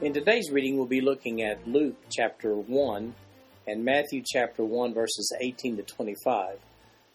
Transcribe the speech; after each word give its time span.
In 0.00 0.12
today's 0.12 0.50
reading, 0.50 0.76
we'll 0.76 0.86
be 0.86 1.00
looking 1.00 1.40
at 1.40 1.68
Luke 1.68 1.94
chapter 2.10 2.52
1 2.56 3.14
and 3.68 3.84
Matthew 3.84 4.24
chapter 4.26 4.64
1, 4.64 4.92
verses 4.92 5.32
18 5.40 5.76
to 5.76 5.82
25. 5.84 6.58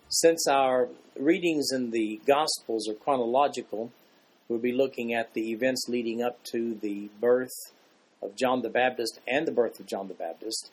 Since 0.08 0.48
our 0.48 0.88
readings 1.20 1.72
in 1.74 1.92
the 1.92 2.22
Gospels 2.26 2.88
are 2.88 2.94
chronological, 2.94 3.92
we'll 4.48 4.60
be 4.60 4.72
looking 4.72 5.14
at 5.14 5.34
the 5.34 5.52
events 5.52 5.88
leading 5.90 6.24
up 6.24 6.42
to 6.52 6.74
the 6.74 7.10
birth 7.20 7.52
of 8.24 8.38
John 8.38 8.62
the 8.62 8.70
Baptist 8.70 9.20
and 9.28 9.46
the 9.46 9.52
birth 9.52 9.80
of 9.82 9.86
John 9.86 10.08
the 10.08 10.14
Baptist, 10.14 10.72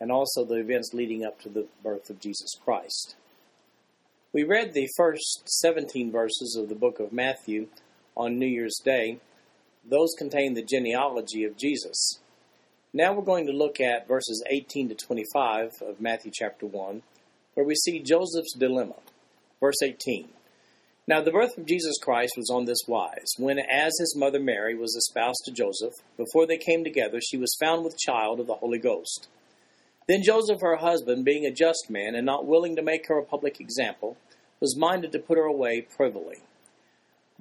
and 0.00 0.10
also 0.10 0.44
the 0.44 0.56
events 0.56 0.90
leading 0.92 1.24
up 1.24 1.40
to 1.42 1.48
the 1.48 1.68
birth 1.84 2.10
of 2.10 2.18
Jesus 2.20 2.56
Christ. 2.64 3.14
We 4.32 4.42
read 4.42 4.74
the 4.74 4.88
first 4.96 5.48
17 5.62 6.10
verses 6.10 6.56
of 6.60 6.68
the 6.68 6.74
book 6.74 6.98
of 6.98 7.12
Matthew 7.12 7.68
on 8.16 8.40
New 8.40 8.48
Year's 8.48 8.80
Day. 8.84 9.20
Those 9.88 10.14
contain 10.16 10.54
the 10.54 10.62
genealogy 10.62 11.44
of 11.44 11.58
Jesus. 11.58 12.20
Now 12.92 13.12
we're 13.12 13.22
going 13.22 13.46
to 13.46 13.52
look 13.52 13.80
at 13.80 14.08
verses 14.08 14.42
18 14.48 14.88
to 14.88 14.94
25 14.94 15.82
of 15.82 16.00
Matthew 16.00 16.30
chapter 16.32 16.64
1, 16.64 17.02
where 17.52 17.66
we 17.66 17.74
see 17.74 17.98
Joseph's 17.98 18.54
dilemma. 18.56 18.94
Verse 19.60 19.82
18 19.82 20.28
Now 21.06 21.20
the 21.20 21.32
birth 21.32 21.58
of 21.58 21.66
Jesus 21.66 21.98
Christ 22.02 22.32
was 22.36 22.50
on 22.50 22.64
this 22.64 22.82
wise. 22.88 23.34
When, 23.36 23.58
as 23.58 23.92
his 23.98 24.16
mother 24.16 24.40
Mary 24.40 24.74
was 24.74 24.94
espoused 24.94 25.42
to 25.44 25.52
Joseph, 25.52 25.92
before 26.16 26.46
they 26.46 26.56
came 26.56 26.82
together, 26.82 27.20
she 27.20 27.36
was 27.36 27.56
found 27.60 27.84
with 27.84 27.98
child 27.98 28.40
of 28.40 28.46
the 28.46 28.54
Holy 28.54 28.78
Ghost. 28.78 29.28
Then 30.08 30.22
Joseph, 30.22 30.60
her 30.60 30.76
husband, 30.76 31.24
being 31.24 31.44
a 31.44 31.50
just 31.50 31.90
man, 31.90 32.14
and 32.14 32.24
not 32.24 32.46
willing 32.46 32.76
to 32.76 32.82
make 32.82 33.08
her 33.08 33.18
a 33.18 33.24
public 33.24 33.60
example, 33.60 34.16
was 34.60 34.78
minded 34.78 35.12
to 35.12 35.18
put 35.18 35.36
her 35.36 35.44
away 35.44 35.82
privily. 35.82 36.38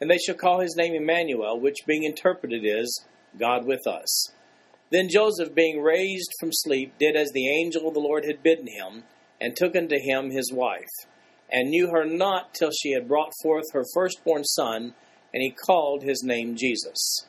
and 0.00 0.10
they 0.10 0.18
shall 0.18 0.34
call 0.34 0.60
his 0.60 0.76
name 0.76 0.94
Emmanuel, 0.94 1.58
which 1.58 1.86
being 1.86 2.04
interpreted 2.04 2.62
is, 2.64 3.04
God 3.38 3.64
with 3.64 3.86
us. 3.86 4.32
Then 4.90 5.08
Joseph, 5.08 5.54
being 5.54 5.80
raised 5.80 6.32
from 6.38 6.50
sleep, 6.52 6.94
did 6.98 7.16
as 7.16 7.32
the 7.32 7.48
angel 7.48 7.88
of 7.88 7.94
the 7.94 8.00
Lord 8.00 8.24
had 8.24 8.42
bidden 8.42 8.68
him, 8.68 9.04
and 9.40 9.56
took 9.56 9.74
unto 9.74 9.98
him 9.98 10.30
his 10.30 10.52
wife, 10.52 10.90
and 11.50 11.70
knew 11.70 11.90
her 11.90 12.04
not 12.04 12.54
till 12.54 12.70
she 12.70 12.92
had 12.92 13.08
brought 13.08 13.32
forth 13.42 13.72
her 13.72 13.84
firstborn 13.92 14.44
son, 14.44 14.94
and 15.32 15.42
he 15.42 15.50
called 15.50 16.02
his 16.02 16.22
name 16.22 16.56
Jesus. 16.56 17.26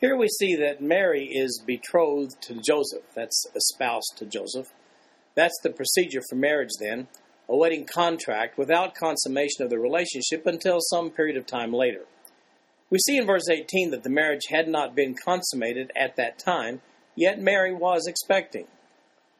Here 0.00 0.16
we 0.16 0.28
see 0.28 0.54
that 0.56 0.82
Mary 0.82 1.24
is 1.24 1.62
betrothed 1.64 2.42
to 2.42 2.60
Joseph. 2.60 3.04
That's 3.14 3.46
espoused 3.54 4.14
to 4.18 4.26
Joseph. 4.26 4.66
That's 5.34 5.58
the 5.62 5.70
procedure 5.70 6.20
for 6.28 6.36
marriage 6.36 6.76
then, 6.78 7.08
awaiting 7.48 7.84
contract 7.84 8.56
without 8.58 8.94
consummation 8.94 9.62
of 9.62 9.70
the 9.70 9.78
relationship 9.78 10.46
until 10.46 10.78
some 10.80 11.10
period 11.10 11.36
of 11.36 11.46
time 11.46 11.72
later. 11.72 12.02
We 12.90 12.98
see 12.98 13.16
in 13.16 13.26
verse 13.26 13.48
18 13.48 13.90
that 13.90 14.02
the 14.02 14.10
marriage 14.10 14.46
had 14.48 14.68
not 14.68 14.94
been 14.94 15.14
consummated 15.14 15.90
at 15.96 16.16
that 16.16 16.38
time, 16.38 16.80
yet 17.16 17.40
Mary 17.40 17.72
was 17.72 18.06
expecting. 18.06 18.66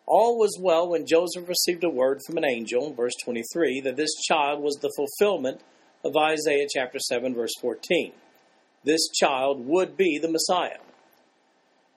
All 0.06 0.38
was 0.38 0.58
well 0.60 0.88
when 0.88 1.06
Joseph 1.06 1.48
received 1.48 1.84
a 1.84 1.88
word 1.88 2.20
from 2.26 2.36
an 2.36 2.44
angel, 2.44 2.92
verse 2.92 3.14
23, 3.24 3.80
that 3.82 3.96
this 3.96 4.14
child 4.22 4.62
was 4.62 4.76
the 4.76 4.92
fulfillment 4.96 5.60
of 6.04 6.16
Isaiah 6.16 6.66
chapter 6.70 6.98
7, 6.98 7.34
verse 7.34 7.52
14 7.60 8.12
this 8.84 9.08
child 9.08 9.66
would 9.66 9.96
be 9.96 10.18
the 10.18 10.30
Messiah. 10.30 10.78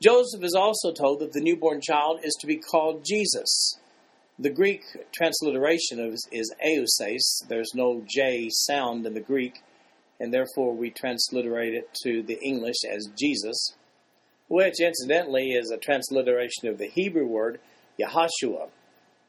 Joseph 0.01 0.43
is 0.43 0.55
also 0.55 0.91
told 0.91 1.19
that 1.19 1.33
the 1.33 1.41
newborn 1.41 1.81
child 1.81 2.19
is 2.23 2.35
to 2.39 2.47
be 2.47 2.57
called 2.57 3.03
Jesus. 3.05 3.77
The 4.39 4.49
Greek 4.51 4.83
transliteration 5.11 5.99
of 5.99 6.13
is 6.31 6.53
Iesous. 6.63 7.47
There's 7.47 7.71
no 7.73 8.03
J 8.07 8.49
sound 8.51 9.05
in 9.05 9.13
the 9.15 9.19
Greek, 9.19 9.63
and 10.19 10.33
therefore 10.33 10.75
we 10.75 10.91
transliterate 10.91 11.73
it 11.73 11.89
to 12.03 12.21
the 12.21 12.39
English 12.43 12.77
as 12.87 13.09
Jesus, 13.17 13.73
which 14.47 14.79
incidentally 14.79 15.53
is 15.53 15.71
a 15.71 15.77
transliteration 15.77 16.67
of 16.67 16.77
the 16.77 16.87
Hebrew 16.87 17.25
word 17.25 17.59
Yahashua. 17.99 18.69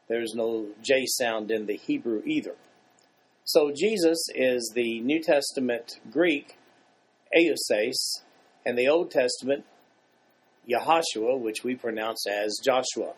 There's 0.07 0.33
no 0.35 0.67
J 0.83 1.05
sound 1.07 1.49
in 1.49 1.65
the 1.65 1.77
Hebrew 1.77 2.21
either. 2.25 2.55
So 3.45 3.71
Jesus 3.75 4.19
is 4.35 4.71
the 4.75 4.99
New 5.01 5.21
Testament 5.23 5.99
Greek 6.11 6.55
Iesous, 7.35 8.21
and 8.65 8.77
the 8.77 8.87
Old 8.87 9.11
Testament, 9.11 9.65
Yahashua, 10.69 11.39
which 11.39 11.63
we 11.63 11.75
pronounce 11.75 12.25
as 12.27 12.59
Joshua. 12.63 13.13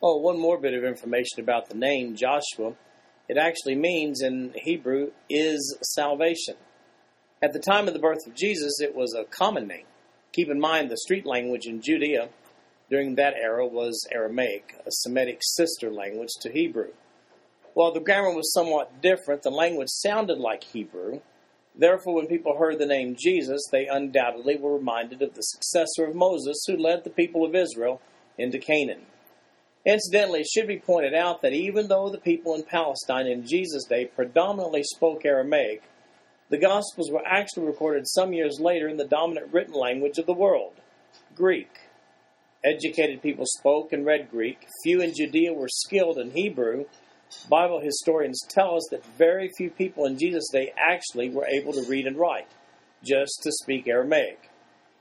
Oh, 0.00 0.16
one 0.16 0.38
more 0.38 0.58
bit 0.58 0.74
of 0.74 0.84
information 0.84 1.40
about 1.40 1.68
the 1.68 1.76
name 1.76 2.14
Joshua. 2.14 2.74
It 3.28 3.36
actually 3.36 3.74
means 3.74 4.22
in 4.22 4.52
Hebrew 4.54 5.10
is 5.28 5.76
salvation. 5.82 6.54
At 7.42 7.52
the 7.52 7.58
time 7.58 7.88
of 7.88 7.94
the 7.94 8.00
birth 8.00 8.24
of 8.26 8.34
Jesus, 8.34 8.80
it 8.80 8.94
was 8.94 9.12
a 9.12 9.24
common 9.24 9.66
name. 9.66 9.86
Keep 10.32 10.50
in 10.50 10.60
mind 10.60 10.88
the 10.88 10.96
street 10.96 11.26
language 11.26 11.66
in 11.66 11.82
Judea 11.82 12.28
during 12.88 13.16
that 13.16 13.34
era 13.34 13.66
was 13.66 14.06
Aramaic, 14.12 14.76
a 14.86 14.90
Semitic 14.90 15.40
sister 15.40 15.90
language 15.90 16.30
to 16.42 16.52
Hebrew. 16.52 16.92
While 17.74 17.92
the 17.92 18.00
grammar 18.00 18.32
was 18.32 18.52
somewhat 18.52 19.02
different, 19.02 19.42
the 19.42 19.50
language 19.50 19.88
sounded 19.90 20.38
like 20.38 20.62
Hebrew, 20.62 21.20
Therefore, 21.78 22.16
when 22.16 22.26
people 22.26 22.56
heard 22.56 22.80
the 22.80 22.86
name 22.86 23.14
Jesus, 23.16 23.62
they 23.70 23.86
undoubtedly 23.86 24.56
were 24.56 24.76
reminded 24.76 25.22
of 25.22 25.34
the 25.34 25.42
successor 25.42 26.06
of 26.06 26.16
Moses 26.16 26.64
who 26.66 26.76
led 26.76 27.04
the 27.04 27.10
people 27.10 27.44
of 27.44 27.54
Israel 27.54 28.00
into 28.36 28.58
Canaan. 28.58 29.06
Incidentally, 29.88 30.40
it 30.40 30.46
should 30.46 30.68
be 30.68 30.78
pointed 30.78 31.14
out 31.14 31.40
that 31.40 31.54
even 31.54 31.88
though 31.88 32.10
the 32.10 32.18
people 32.18 32.54
in 32.54 32.62
Palestine 32.62 33.26
in 33.26 33.46
Jesus' 33.46 33.86
day 33.86 34.04
predominantly 34.04 34.82
spoke 34.82 35.24
Aramaic, 35.24 35.82
the 36.50 36.58
Gospels 36.58 37.10
were 37.10 37.26
actually 37.26 37.64
recorded 37.64 38.06
some 38.06 38.34
years 38.34 38.60
later 38.60 38.86
in 38.86 38.98
the 38.98 39.06
dominant 39.06 39.50
written 39.50 39.72
language 39.72 40.18
of 40.18 40.26
the 40.26 40.34
world, 40.34 40.74
Greek. 41.34 41.70
Educated 42.62 43.22
people 43.22 43.46
spoke 43.46 43.94
and 43.94 44.04
read 44.04 44.30
Greek. 44.30 44.66
Few 44.84 45.00
in 45.00 45.14
Judea 45.14 45.54
were 45.54 45.70
skilled 45.70 46.18
in 46.18 46.32
Hebrew, 46.32 46.84
Bible 47.48 47.80
historians 47.80 48.42
tell 48.46 48.76
us 48.76 48.88
that 48.90 49.06
very 49.16 49.50
few 49.56 49.70
people 49.70 50.04
in 50.04 50.18
Jesus' 50.18 50.50
day 50.50 50.70
actually 50.76 51.30
were 51.30 51.46
able 51.46 51.72
to 51.72 51.88
read 51.88 52.06
and 52.06 52.18
write, 52.18 52.48
just 53.02 53.40
to 53.42 53.52
speak 53.52 53.88
Aramaic. 53.88 54.50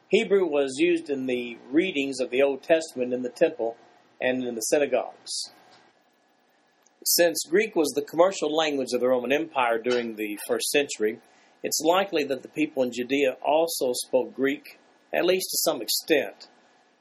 Hebrew 0.07 0.45
was 0.45 0.77
used 0.77 1.09
in 1.09 1.25
the 1.25 1.57
readings 1.71 2.21
of 2.21 2.29
the 2.29 2.41
Old 2.41 2.63
Testament 2.63 3.13
in 3.13 3.21
the 3.21 3.29
temple 3.29 3.75
and 4.21 4.43
in 4.43 4.55
the 4.55 4.61
synagogues. 4.61 5.51
Since 7.03 7.45
Greek 7.49 7.75
was 7.75 7.89
the 7.89 8.01
commercial 8.01 8.53
language 8.53 8.89
of 8.93 8.99
the 8.99 9.07
Roman 9.07 9.31
Empire 9.31 9.77
during 9.77 10.15
the 10.15 10.37
first 10.47 10.69
century, 10.69 11.19
it's 11.63 11.79
likely 11.79 12.23
that 12.25 12.41
the 12.41 12.49
people 12.49 12.83
in 12.83 12.91
Judea 12.91 13.37
also 13.41 13.93
spoke 13.93 14.35
Greek, 14.35 14.79
at 15.13 15.25
least 15.25 15.49
to 15.51 15.57
some 15.57 15.81
extent. 15.81 16.47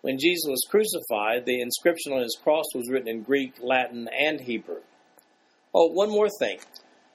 When 0.03 0.19
Jesus 0.19 0.49
was 0.49 0.67
crucified, 0.71 1.45
the 1.45 1.61
inscription 1.61 2.13
on 2.13 2.23
his 2.23 2.39
cross 2.43 2.67
was 2.75 2.89
written 2.89 3.09
in 3.09 3.23
Greek, 3.23 3.55
Latin, 3.61 4.09
and 4.09 4.41
Hebrew. 4.41 4.83
Oh, 5.75 5.87
one 5.87 6.11
more 6.11 6.29
thing. 6.39 6.59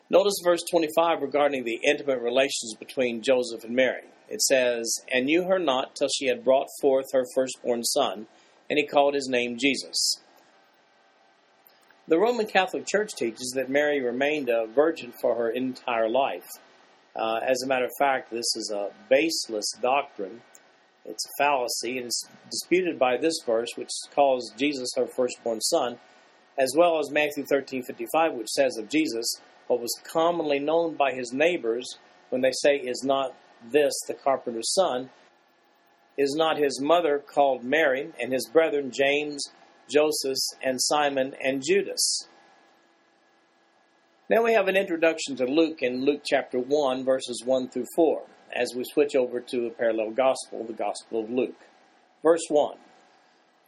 Notice 0.09 0.41
verse 0.43 0.61
25 0.69 1.21
regarding 1.21 1.63
the 1.63 1.79
intimate 1.85 2.19
relations 2.19 2.75
between 2.77 3.21
Joseph 3.21 3.63
and 3.63 3.73
Mary. 3.73 4.03
It 4.27 4.41
says, 4.41 4.93
And 5.11 5.25
knew 5.25 5.45
her 5.45 5.57
not 5.57 5.95
till 5.95 6.09
she 6.09 6.27
had 6.27 6.43
brought 6.43 6.67
forth 6.81 7.05
her 7.13 7.23
firstborn 7.33 7.83
son, 7.85 8.27
and 8.71 8.77
he 8.77 8.87
called 8.87 9.13
his 9.13 9.27
name 9.27 9.57
Jesus. 9.57 10.21
The 12.07 12.17
Roman 12.17 12.47
Catholic 12.47 12.87
Church 12.87 13.13
teaches 13.13 13.51
that 13.53 13.69
Mary 13.69 13.99
remained 13.99 14.47
a 14.47 14.65
virgin 14.65 15.11
for 15.19 15.35
her 15.35 15.49
entire 15.49 16.07
life. 16.07 16.47
Uh, 17.13 17.41
as 17.45 17.61
a 17.61 17.67
matter 17.67 17.83
of 17.83 17.91
fact, 17.99 18.31
this 18.31 18.55
is 18.55 18.71
a 18.73 18.91
baseless 19.09 19.69
doctrine. 19.81 20.39
It's 21.03 21.25
a 21.25 21.43
fallacy, 21.43 21.97
and 21.97 22.05
it's 22.05 22.23
disputed 22.49 22.97
by 22.97 23.17
this 23.17 23.41
verse, 23.45 23.67
which 23.75 23.89
calls 24.15 24.53
Jesus 24.57 24.91
her 24.95 25.05
firstborn 25.05 25.59
son, 25.59 25.99
as 26.57 26.73
well 26.73 26.97
as 26.97 27.11
Matthew 27.11 27.43
13:55, 27.43 28.35
which 28.35 28.51
says 28.51 28.77
of 28.77 28.87
Jesus, 28.87 29.35
what 29.67 29.81
was 29.81 29.99
commonly 30.05 30.59
known 30.59 30.95
by 30.95 31.11
his 31.11 31.33
neighbors 31.33 31.97
when 32.29 32.39
they 32.39 32.53
say, 32.53 32.77
"Is 32.77 33.03
not 33.03 33.35
this 33.61 33.93
the 34.07 34.13
carpenter's 34.13 34.73
son?" 34.73 35.09
Is 36.17 36.35
not 36.35 36.57
his 36.57 36.81
mother 36.81 37.19
called 37.19 37.63
Mary, 37.63 38.09
and 38.19 38.33
his 38.33 38.49
brethren 38.51 38.91
James, 38.91 39.43
Joseph, 39.89 40.37
and 40.61 40.81
Simon, 40.81 41.35
and 41.43 41.63
Judas? 41.65 42.27
Now 44.29 44.43
we 44.43 44.53
have 44.53 44.67
an 44.67 44.77
introduction 44.77 45.35
to 45.37 45.45
Luke 45.45 45.81
in 45.81 46.05
Luke 46.05 46.21
chapter 46.25 46.59
1, 46.59 47.03
verses 47.03 47.43
1 47.45 47.69
through 47.69 47.87
4, 47.95 48.21
as 48.55 48.73
we 48.75 48.83
switch 48.85 49.15
over 49.15 49.41
to 49.41 49.67
a 49.67 49.71
parallel 49.71 50.11
gospel, 50.11 50.63
the 50.63 50.73
Gospel 50.73 51.23
of 51.23 51.29
Luke. 51.29 51.59
Verse 52.23 52.45
1 52.49 52.77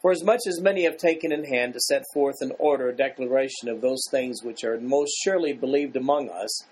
For 0.02 0.12
as 0.12 0.24
much 0.24 0.42
as 0.48 0.62
many 0.62 0.84
have 0.84 0.98
taken 0.98 1.32
in 1.32 1.44
hand 1.44 1.74
to 1.74 1.80
set 1.82 2.04
forth 2.14 2.36
in 2.42 2.54
order 2.60 2.88
a 2.88 2.96
declaration 2.96 3.68
of 3.68 3.82
those 3.82 4.04
things 4.10 4.44
which 4.44 4.64
are 4.64 4.80
most 4.80 5.12
surely 5.24 5.54
believed 5.54 5.96
among 5.96 6.30
us, 6.30 6.66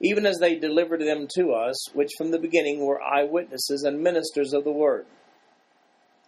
even 0.00 0.24
as 0.26 0.38
they 0.38 0.54
delivered 0.54 1.00
them 1.00 1.26
to 1.34 1.52
us, 1.52 1.92
which 1.94 2.10
from 2.16 2.30
the 2.30 2.38
beginning 2.38 2.80
were 2.80 3.02
eyewitnesses 3.02 3.82
and 3.82 4.02
ministers 4.02 4.52
of 4.52 4.64
the 4.64 4.72
word. 4.72 5.06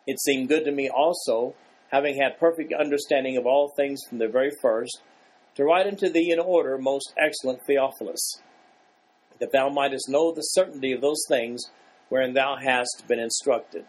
It 0.07 0.21
seemed 0.21 0.49
good 0.49 0.65
to 0.65 0.73
me 0.73 0.91
also, 0.91 1.55
having 1.91 2.17
had 2.17 2.39
perfect 2.39 2.73
understanding 2.73 3.37
of 3.37 3.47
all 3.47 3.73
things 3.77 4.01
from 4.09 4.19
the 4.19 4.29
very 4.29 4.51
first, 4.61 5.01
to 5.55 5.65
write 5.65 5.87
unto 5.87 6.09
thee 6.09 6.31
in 6.31 6.39
order, 6.39 6.79
most 6.79 7.13
excellent 7.17 7.61
Theophilus, 7.67 8.41
that 9.39 9.53
thou 9.53 9.69
mightest 9.69 10.09
know 10.09 10.33
the 10.33 10.43
certainty 10.43 10.93
of 10.93 11.01
those 11.01 11.23
things 11.29 11.63
wherein 12.09 12.35
thou 12.35 12.57
hast 12.57 13.05
been 13.09 13.19
instructed. 13.19 13.85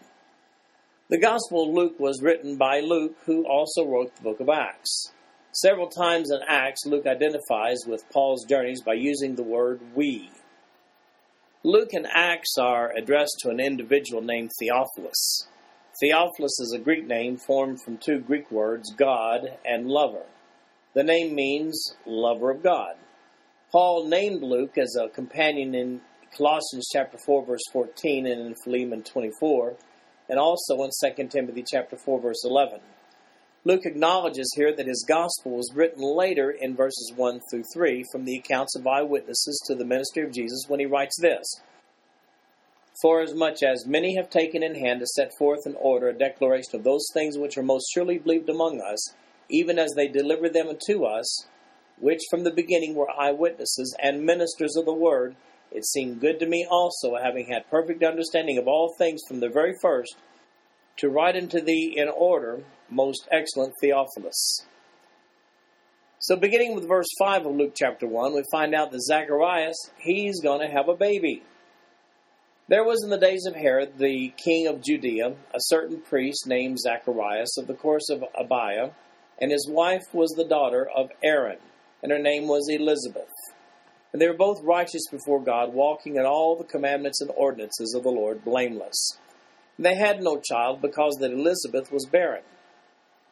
The 1.10 1.18
Gospel 1.18 1.64
of 1.64 1.74
Luke 1.74 2.00
was 2.00 2.22
written 2.22 2.56
by 2.56 2.80
Luke, 2.80 3.16
who 3.26 3.46
also 3.46 3.84
wrote 3.84 4.16
the 4.16 4.22
book 4.22 4.40
of 4.40 4.48
Acts. 4.48 5.12
Several 5.56 5.86
times 5.86 6.32
in 6.32 6.40
Acts, 6.48 6.84
Luke 6.84 7.06
identifies 7.06 7.86
with 7.86 8.10
Paul's 8.10 8.44
journeys 8.44 8.82
by 8.82 8.94
using 8.94 9.36
the 9.36 9.44
word 9.44 9.80
we. 9.94 10.28
Luke 11.62 11.92
and 11.92 12.08
Acts 12.12 12.56
are 12.58 12.90
addressed 12.96 13.36
to 13.38 13.50
an 13.50 13.60
individual 13.60 14.20
named 14.20 14.50
Theophilus. 14.58 15.46
Theophilus 16.00 16.58
is 16.58 16.74
a 16.74 16.82
Greek 16.82 17.06
name 17.06 17.36
formed 17.36 17.80
from 17.80 17.98
two 17.98 18.18
Greek 18.18 18.50
words, 18.50 18.92
God 18.98 19.56
and 19.64 19.86
lover. 19.86 20.24
The 20.92 21.04
name 21.04 21.36
means 21.36 21.94
lover 22.04 22.50
of 22.50 22.64
God. 22.64 22.96
Paul 23.70 24.08
named 24.08 24.42
Luke 24.42 24.76
as 24.76 24.96
a 24.96 25.08
companion 25.08 25.72
in 25.76 26.00
Colossians 26.36 26.88
chapter 26.92 27.16
4 27.16 27.46
verse 27.46 27.62
14 27.72 28.26
and 28.26 28.40
in 28.40 28.54
Philemon 28.64 29.04
24 29.04 29.76
and 30.28 30.40
also 30.40 30.82
in 30.82 30.90
2 31.16 31.28
Timothy 31.28 31.62
chapter 31.64 31.96
4 31.96 32.20
verse 32.20 32.44
11. 32.44 32.80
Luke 33.66 33.86
acknowledges 33.86 34.52
here 34.56 34.76
that 34.76 34.86
his 34.86 35.06
gospel 35.08 35.52
was 35.52 35.72
written 35.74 36.02
later 36.02 36.50
in 36.50 36.76
verses 36.76 37.10
1 37.16 37.40
through 37.50 37.62
3 37.72 38.04
from 38.12 38.26
the 38.26 38.36
accounts 38.36 38.76
of 38.76 38.86
eyewitnesses 38.86 39.58
to 39.66 39.74
the 39.74 39.86
ministry 39.86 40.22
of 40.22 40.32
Jesus 40.32 40.66
when 40.68 40.80
he 40.80 40.86
writes 40.86 41.18
this 41.18 41.62
For 43.00 43.22
as 43.22 43.86
many 43.86 44.16
have 44.16 44.28
taken 44.28 44.62
in 44.62 44.74
hand 44.74 45.00
to 45.00 45.06
set 45.06 45.32
forth 45.38 45.60
in 45.64 45.76
order 45.76 46.10
a 46.10 46.12
declaration 46.12 46.76
of 46.76 46.84
those 46.84 47.06
things 47.14 47.38
which 47.38 47.56
are 47.56 47.62
most 47.62 47.90
surely 47.90 48.18
believed 48.18 48.50
among 48.50 48.82
us, 48.82 49.14
even 49.48 49.78
as 49.78 49.94
they 49.96 50.08
delivered 50.08 50.52
them 50.52 50.68
unto 50.68 51.04
us, 51.04 51.46
which 51.98 52.20
from 52.28 52.44
the 52.44 52.52
beginning 52.52 52.94
were 52.94 53.10
eyewitnesses 53.18 53.96
and 53.98 54.26
ministers 54.26 54.76
of 54.76 54.84
the 54.84 54.92
word, 54.92 55.36
it 55.72 55.86
seemed 55.86 56.20
good 56.20 56.38
to 56.40 56.46
me 56.46 56.66
also, 56.70 57.16
having 57.16 57.46
had 57.46 57.70
perfect 57.70 58.04
understanding 58.04 58.58
of 58.58 58.68
all 58.68 58.94
things 58.98 59.22
from 59.26 59.40
the 59.40 59.48
very 59.48 59.74
first, 59.80 60.16
to 60.98 61.08
write 61.08 61.36
unto 61.36 61.60
thee 61.60 61.94
in 61.96 62.08
order, 62.08 62.64
most 62.90 63.26
excellent 63.30 63.74
Theophilus. 63.80 64.64
So, 66.20 66.36
beginning 66.36 66.74
with 66.74 66.88
verse 66.88 67.08
5 67.18 67.46
of 67.46 67.54
Luke 67.54 67.74
chapter 67.74 68.06
1, 68.06 68.34
we 68.34 68.42
find 68.50 68.74
out 68.74 68.90
that 68.92 69.02
Zacharias, 69.02 69.76
he's 69.98 70.40
going 70.40 70.60
to 70.60 70.72
have 70.72 70.88
a 70.88 70.96
baby. 70.96 71.42
There 72.68 72.84
was 72.84 73.04
in 73.04 73.10
the 73.10 73.18
days 73.18 73.44
of 73.46 73.54
Herod, 73.54 73.98
the 73.98 74.32
king 74.42 74.66
of 74.66 74.82
Judea, 74.82 75.34
a 75.52 75.58
certain 75.58 76.00
priest 76.00 76.46
named 76.46 76.78
Zacharias 76.80 77.58
of 77.58 77.66
the 77.66 77.74
course 77.74 78.08
of 78.08 78.24
Abia 78.38 78.92
and 79.40 79.50
his 79.50 79.68
wife 79.68 80.02
was 80.12 80.30
the 80.30 80.44
daughter 80.44 80.88
of 80.94 81.10
Aaron, 81.22 81.58
and 82.02 82.12
her 82.12 82.18
name 82.18 82.46
was 82.46 82.68
Elizabeth. 82.68 83.32
And 84.12 84.22
they 84.22 84.28
were 84.28 84.36
both 84.36 84.62
righteous 84.62 85.02
before 85.10 85.42
God, 85.42 85.74
walking 85.74 86.16
in 86.16 86.24
all 86.24 86.56
the 86.56 86.64
commandments 86.64 87.20
and 87.20 87.30
ordinances 87.36 87.94
of 87.94 88.04
the 88.04 88.10
Lord 88.10 88.44
blameless. 88.44 89.18
They 89.78 89.96
had 89.96 90.22
no 90.22 90.40
child, 90.40 90.80
because 90.80 91.16
that 91.20 91.32
Elizabeth 91.32 91.90
was 91.90 92.06
barren. 92.06 92.44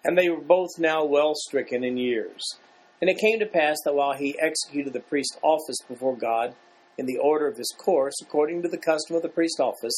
And 0.04 0.18
they 0.18 0.28
were 0.28 0.40
both 0.40 0.78
now 0.78 1.04
well 1.04 1.34
stricken 1.34 1.84
in 1.84 1.96
years. 1.96 2.58
And 3.00 3.08
it 3.08 3.18
came 3.18 3.38
to 3.38 3.46
pass 3.46 3.78
that 3.84 3.94
while 3.94 4.14
he 4.14 4.38
executed 4.40 4.92
the 4.92 5.00
priest's 5.00 5.38
office 5.42 5.78
before 5.88 6.16
God, 6.16 6.54
in 6.98 7.06
the 7.06 7.18
order 7.18 7.46
of 7.46 7.56
his 7.56 7.74
course, 7.78 8.14
according 8.20 8.62
to 8.62 8.68
the 8.68 8.78
custom 8.78 9.16
of 9.16 9.22
the 9.22 9.28
priest's 9.28 9.60
office, 9.60 9.96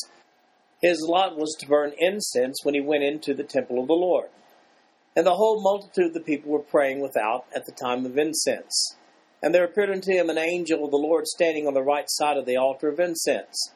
his 0.81 1.00
lot 1.08 1.37
was 1.37 1.56
to 1.61 1.67
burn 1.67 1.93
incense 1.99 2.61
when 2.62 2.75
he 2.75 2.81
went 2.81 3.05
into 3.05 3.35
the 3.35 3.43
temple 3.43 3.81
of 3.81 3.88
the 3.88 3.94
Lord. 3.94 4.29
And 5.17 5.26
the 5.26 5.35
whole 5.35 5.62
multitude 5.62 6.08
of 6.08 6.14
the 6.14 6.20
people 6.20 6.50
were 6.50 6.58
praying 6.58 7.00
without 7.00 7.44
at 7.55 7.67
the 7.67 7.73
time 7.73 8.05
of 8.05 8.19
incense. 8.19 8.97
And 9.43 9.55
there 9.55 9.64
appeared 9.64 9.90
unto 9.90 10.12
him 10.12 10.31
an 10.31 10.38
angel 10.38 10.85
of 10.85 10.90
the 10.90 10.97
Lord 10.97 11.26
standing 11.26 11.67
on 11.67 11.75
the 11.75 11.82
right 11.82 12.06
side 12.08 12.37
of 12.37 12.47
the 12.47 12.56
altar 12.56 12.88
of 12.88 12.99
incense. 12.99 13.73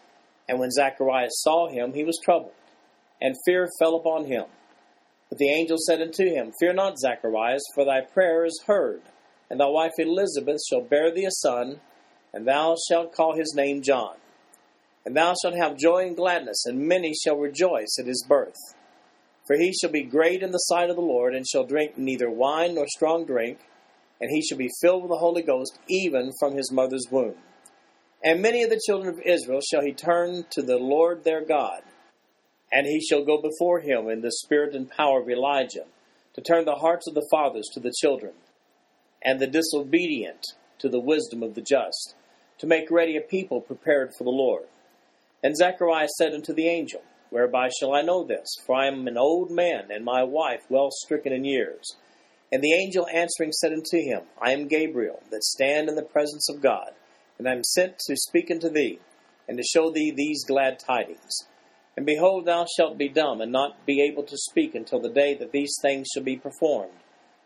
And 0.48 0.58
when 0.58 0.70
Zacharias 0.70 1.42
saw 1.42 1.68
him, 1.68 1.92
he 1.92 2.04
was 2.04 2.18
troubled, 2.22 2.52
and 3.20 3.34
fear 3.44 3.68
fell 3.78 3.96
upon 3.96 4.26
him. 4.26 4.44
But 5.28 5.38
the 5.38 5.50
angel 5.50 5.76
said 5.78 6.00
unto 6.00 6.24
him, 6.24 6.52
Fear 6.58 6.74
not, 6.74 6.98
Zacharias, 6.98 7.62
for 7.74 7.84
thy 7.84 8.00
prayer 8.00 8.44
is 8.44 8.62
heard, 8.66 9.02
and 9.50 9.60
thy 9.60 9.66
wife 9.66 9.92
Elizabeth 9.98 10.60
shall 10.68 10.80
bear 10.80 11.12
thee 11.12 11.26
a 11.26 11.30
son, 11.30 11.80
and 12.32 12.46
thou 12.46 12.76
shalt 12.88 13.14
call 13.14 13.36
his 13.36 13.54
name 13.54 13.82
John. 13.82 14.16
And 15.04 15.16
thou 15.16 15.34
shalt 15.40 15.54
have 15.54 15.76
joy 15.76 16.06
and 16.06 16.16
gladness, 16.16 16.64
and 16.66 16.86
many 16.86 17.14
shall 17.14 17.36
rejoice 17.36 17.98
at 17.98 18.06
his 18.06 18.24
birth 18.28 18.56
for 19.48 19.56
he 19.56 19.72
shall 19.72 19.90
be 19.90 20.02
great 20.02 20.42
in 20.42 20.50
the 20.50 20.58
sight 20.58 20.90
of 20.90 20.96
the 20.96 21.02
Lord, 21.02 21.34
and 21.34 21.48
shall 21.48 21.64
drink 21.64 21.96
neither 21.96 22.30
wine 22.30 22.74
nor 22.74 22.86
strong 22.86 23.24
drink, 23.24 23.58
and 24.20 24.30
he 24.30 24.42
shall 24.42 24.58
be 24.58 24.68
filled 24.82 25.02
with 25.02 25.10
the 25.10 25.16
Holy 25.16 25.40
Ghost 25.40 25.78
even 25.88 26.32
from 26.38 26.54
his 26.54 26.70
mother's 26.70 27.06
womb. 27.10 27.36
And 28.22 28.42
many 28.42 28.62
of 28.62 28.68
the 28.68 28.80
children 28.84 29.08
of 29.08 29.22
Israel 29.24 29.60
shall 29.62 29.80
he 29.80 29.94
turn 29.94 30.44
to 30.50 30.60
the 30.60 30.76
Lord 30.76 31.24
their 31.24 31.42
God, 31.42 31.80
and 32.72 32.86
he 32.86 33.00
shall 33.00 33.24
go 33.24 33.40
before 33.40 33.80
him 33.80 34.08
in 34.08 34.20
the 34.20 34.32
spirit 34.32 34.74
and 34.74 34.90
power 34.90 35.20
of 35.20 35.28
Elijah, 35.28 35.86
to 36.34 36.40
turn 36.40 36.64
the 36.64 36.76
hearts 36.76 37.06
of 37.08 37.14
the 37.14 37.26
fathers 37.30 37.68
to 37.72 37.80
the 37.80 37.94
children, 38.00 38.32
and 39.22 39.40
the 39.40 39.46
disobedient 39.46 40.46
to 40.78 40.88
the 40.88 41.00
wisdom 41.00 41.42
of 41.42 41.54
the 41.54 41.62
just, 41.62 42.14
to 42.58 42.66
make 42.66 42.90
ready 42.90 43.16
a 43.16 43.20
people 43.20 43.60
prepared 43.60 44.12
for 44.16 44.24
the 44.24 44.30
Lord. 44.30 44.64
And 45.42 45.56
Zechariah 45.56 46.08
said 46.16 46.34
unto 46.34 46.52
the 46.52 46.68
angel, 46.68 47.02
Whereby 47.30 47.68
shall 47.68 47.94
I 47.94 48.02
know 48.02 48.24
this? 48.24 48.48
For 48.64 48.74
I 48.74 48.86
am 48.86 49.06
an 49.06 49.18
old 49.18 49.50
man, 49.50 49.90
and 49.90 50.04
my 50.04 50.22
wife 50.22 50.62
well 50.68 50.90
stricken 50.90 51.32
in 51.32 51.44
years. 51.44 51.96
And 52.50 52.62
the 52.62 52.72
angel 52.72 53.06
answering 53.12 53.52
said 53.52 53.72
unto 53.72 53.98
him, 53.98 54.22
I 54.40 54.52
am 54.52 54.68
Gabriel, 54.68 55.22
that 55.30 55.44
stand 55.44 55.88
in 55.88 55.94
the 55.94 56.02
presence 56.02 56.48
of 56.48 56.62
God, 56.62 56.92
and 57.38 57.46
I 57.46 57.52
am 57.52 57.64
sent 57.64 57.98
to 58.06 58.16
speak 58.16 58.50
unto 58.50 58.70
thee, 58.70 58.98
and 59.46 59.58
to 59.58 59.62
show 59.62 59.90
thee 59.90 60.10
these 60.10 60.44
glad 60.44 60.78
tidings. 60.78 61.46
And 61.98 62.06
behold, 62.06 62.46
thou 62.46 62.64
shalt 62.64 62.96
be 62.96 63.08
dumb, 63.08 63.40
and 63.40 63.50
not 63.50 63.84
be 63.84 64.00
able 64.02 64.22
to 64.22 64.36
speak 64.36 64.76
until 64.76 65.00
the 65.00 65.10
day 65.10 65.34
that 65.34 65.50
these 65.50 65.74
things 65.82 66.06
shall 66.14 66.22
be 66.22 66.36
performed, 66.36 66.92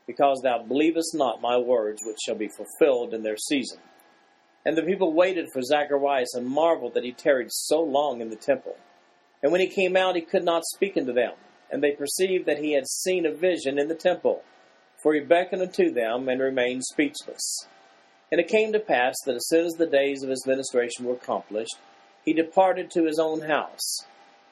because 0.07 0.43
thou 0.43 0.63
believest 0.63 1.15
not 1.15 1.41
my 1.41 1.57
words, 1.57 2.03
which 2.05 2.19
shall 2.23 2.35
be 2.35 2.51
fulfilled 2.55 3.15
in 3.15 3.23
their 3.23 3.39
season. 3.39 3.79
And 4.67 4.77
the 4.77 4.83
people 4.83 5.15
waited 5.15 5.49
for 5.51 5.63
Zacharias, 5.63 6.35
and 6.35 6.47
marveled 6.47 6.93
that 6.93 7.03
he 7.03 7.13
tarried 7.13 7.51
so 7.51 7.81
long 7.81 8.21
in 8.21 8.29
the 8.29 8.37
temple. 8.37 8.77
And 9.43 9.53
when 9.53 9.63
he 9.63 9.69
came 9.69 9.97
out, 9.97 10.17
he 10.17 10.21
could 10.21 10.45
not 10.45 10.67
speak 10.67 10.99
unto 10.99 11.15
them. 11.15 11.33
And 11.71 11.83
they 11.83 11.93
perceived 11.93 12.45
that 12.45 12.59
he 12.59 12.75
had 12.75 12.87
seen 12.87 13.25
a 13.25 13.33
vision 13.33 13.79
in 13.79 13.89
the 13.89 13.95
temple. 13.95 14.43
For 15.03 15.15
he 15.15 15.21
beckoned 15.21 15.63
unto 15.63 15.91
them 15.91 16.29
and 16.29 16.43
remained 16.43 16.85
speechless. 16.85 17.69
And 18.31 18.39
it 18.39 18.49
came 18.49 18.75
to 18.75 18.81
pass 18.81 19.15
that 19.25 19.35
as 19.35 19.49
soon 19.49 19.65
as 19.65 19.73
the 19.73 19.87
days 19.87 20.23
of 20.23 20.29
his 20.29 20.47
ministration 20.47 21.07
were 21.07 21.15
accomplished, 21.15 21.79
he 22.23 22.35
departed 22.35 22.91
to 22.91 23.07
his 23.07 23.19
own 23.19 23.41
house. 23.41 24.05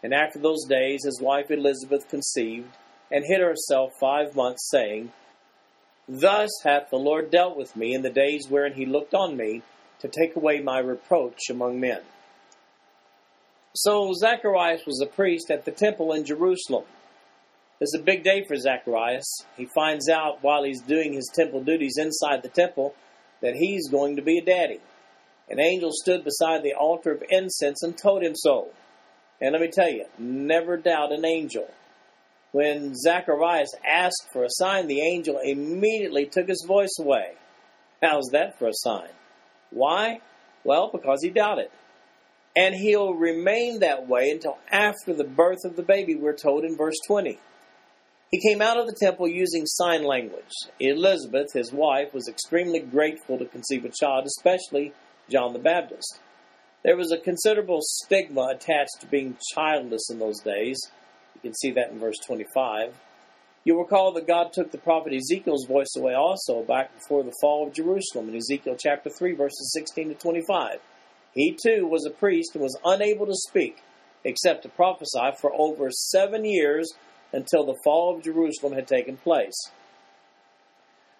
And 0.03 0.15
after 0.15 0.39
those 0.39 0.65
days, 0.65 1.05
his 1.05 1.21
wife 1.21 1.51
Elizabeth 1.51 2.09
conceived, 2.09 2.71
and 3.11 3.25
hid 3.25 3.41
herself 3.41 3.93
five 4.01 4.35
months, 4.35 4.69
saying, 4.71 5.13
Thus 6.09 6.51
hath 6.65 6.91
the 6.91 6.97
Lord 6.97 7.31
dealt 7.31 7.57
with 7.57 7.77
me 7.77 7.95
in 7.95 8.03
the 8.03 8.11
days 8.11 8.47
wherein 8.49 8.75
he 8.75 8.87
looked 8.87 9.15
on 9.15 9.37
me, 9.37 9.63
to 10.01 10.09
take 10.09 10.35
away 10.35 10.61
my 10.61 10.79
reproach 10.79 11.51
among 11.51 11.79
men. 11.79 12.01
So 13.75 14.13
Zacharias 14.15 14.85
was 14.87 15.01
a 15.01 15.07
priest 15.07 15.51
at 15.51 15.65
the 15.65 15.71
temple 15.71 16.13
in 16.13 16.25
Jerusalem. 16.25 16.85
It's 17.81 17.95
a 17.95 18.03
big 18.03 18.25
day 18.25 18.45
for 18.47 18.57
Zacharias. 18.57 19.45
He 19.57 19.69
finds 19.75 20.09
out 20.09 20.43
while 20.43 20.65
he's 20.65 20.83
doing 20.83 21.13
his 21.13 21.31
temple 21.35 21.63
duties 21.63 21.97
inside 21.99 22.43
the 22.43 22.49
temple 22.49 22.95
that 23.41 23.55
he's 23.55 23.89
going 23.89 24.17
to 24.17 24.23
be 24.23 24.39
a 24.39 24.45
daddy. 24.45 24.81
An 25.49 25.61
angel 25.61 25.91
stood 25.93 26.25
beside 26.25 26.63
the 26.63 26.75
altar 26.75 27.13
of 27.13 27.23
incense 27.29 27.83
and 27.83 27.97
told 27.97 28.23
him 28.23 28.35
so. 28.35 28.69
And 29.41 29.53
let 29.53 29.61
me 29.61 29.71
tell 29.73 29.89
you, 29.89 30.05
never 30.19 30.77
doubt 30.77 31.13
an 31.13 31.25
angel. 31.25 31.69
When 32.53 32.95
Zacharias 32.95 33.71
asked 33.87 34.29
for 34.33 34.45
a 34.45 34.51
sign, 34.51 34.87
the 34.87 35.01
angel 35.01 35.39
immediately 35.43 36.27
took 36.27 36.49
his 36.49 36.65
voice 36.67 36.97
away. 36.99 37.35
How's 38.03 38.31
that 38.33 38.59
for 38.59 38.69
a 38.69 38.75
sign? 38.75 39.11
Why? 39.71 40.21
Well, 40.65 40.91
because 40.93 41.23
he 41.23 41.31
doubted. 41.31 41.69
And 42.57 42.75
he'll 42.75 43.15
remain 43.15 43.81
that 43.81 44.09
way 44.09 44.31
until 44.31 44.59
after 44.71 45.15
the 45.15 45.25
birth 45.25 45.65
of 45.65 45.77
the 45.77 45.83
baby, 45.83 46.17
we're 46.17 46.37
told 46.37 46.65
in 46.65 46.77
verse 46.77 46.97
20. 47.07 47.39
He 48.31 48.41
came 48.41 48.61
out 48.61 48.79
of 48.79 48.87
the 48.87 48.97
temple 49.01 49.29
using 49.29 49.67
sign 49.67 50.05
language. 50.05 50.53
Elizabeth, 50.79 51.49
his 51.53 51.73
wife, 51.73 52.13
was 52.13 52.29
extremely 52.29 52.81
grateful 52.81 53.39
to 53.39 53.45
conceive 53.45 53.85
a 53.85 53.91
child, 53.91 54.27
especially 54.27 54.93
John 55.29 55.53
the 55.53 55.59
Baptist. 55.59 56.21
There 56.83 56.97
was 56.97 57.13
a 57.13 57.19
considerable 57.19 57.81
stigma 57.83 58.53
attached 58.55 59.01
to 59.01 59.07
being 59.07 59.37
childless 59.53 60.09
in 60.11 60.19
those 60.19 60.41
days. 60.41 60.79
You 61.35 61.41
can 61.43 61.55
see 61.55 61.71
that 61.73 61.91
in 61.91 61.99
verse 61.99 62.19
25. 62.27 62.95
You'll 63.65 63.83
recall 63.83 64.13
that 64.15 64.27
God 64.27 64.55
took 64.55 64.71
the 64.71 64.79
prophet 64.79 65.13
Ezekiel's 65.13 65.67
voice 65.67 65.95
away 65.95 66.15
also 66.15 66.63
back 66.63 66.95
before 66.95 67.23
the 67.23 67.35
fall 67.43 67.67
of 67.67 67.75
Jerusalem 67.75 68.31
in 68.31 68.37
Ezekiel 68.37 68.77
chapter 68.79 69.11
3, 69.11 69.35
verses 69.35 69.73
16 69.75 70.09
to 70.09 70.15
25. 70.15 70.81
He 71.35 71.57
too 71.63 71.87
was 71.87 72.07
a 72.07 72.11
priest 72.11 72.55
and 72.55 72.63
was 72.63 72.79
unable 72.85 73.27
to 73.27 73.35
speak 73.35 73.83
except 74.25 74.63
to 74.63 74.69
prophesy 74.71 75.33
for 75.39 75.53
over 75.55 75.91
seven 75.91 76.47
years 76.47 76.93
until 77.33 77.65
the 77.65 77.79
fall 77.85 78.17
of 78.17 78.25
Jerusalem 78.25 78.73
had 78.73 78.87
taken 78.87 79.17
place. 79.19 79.71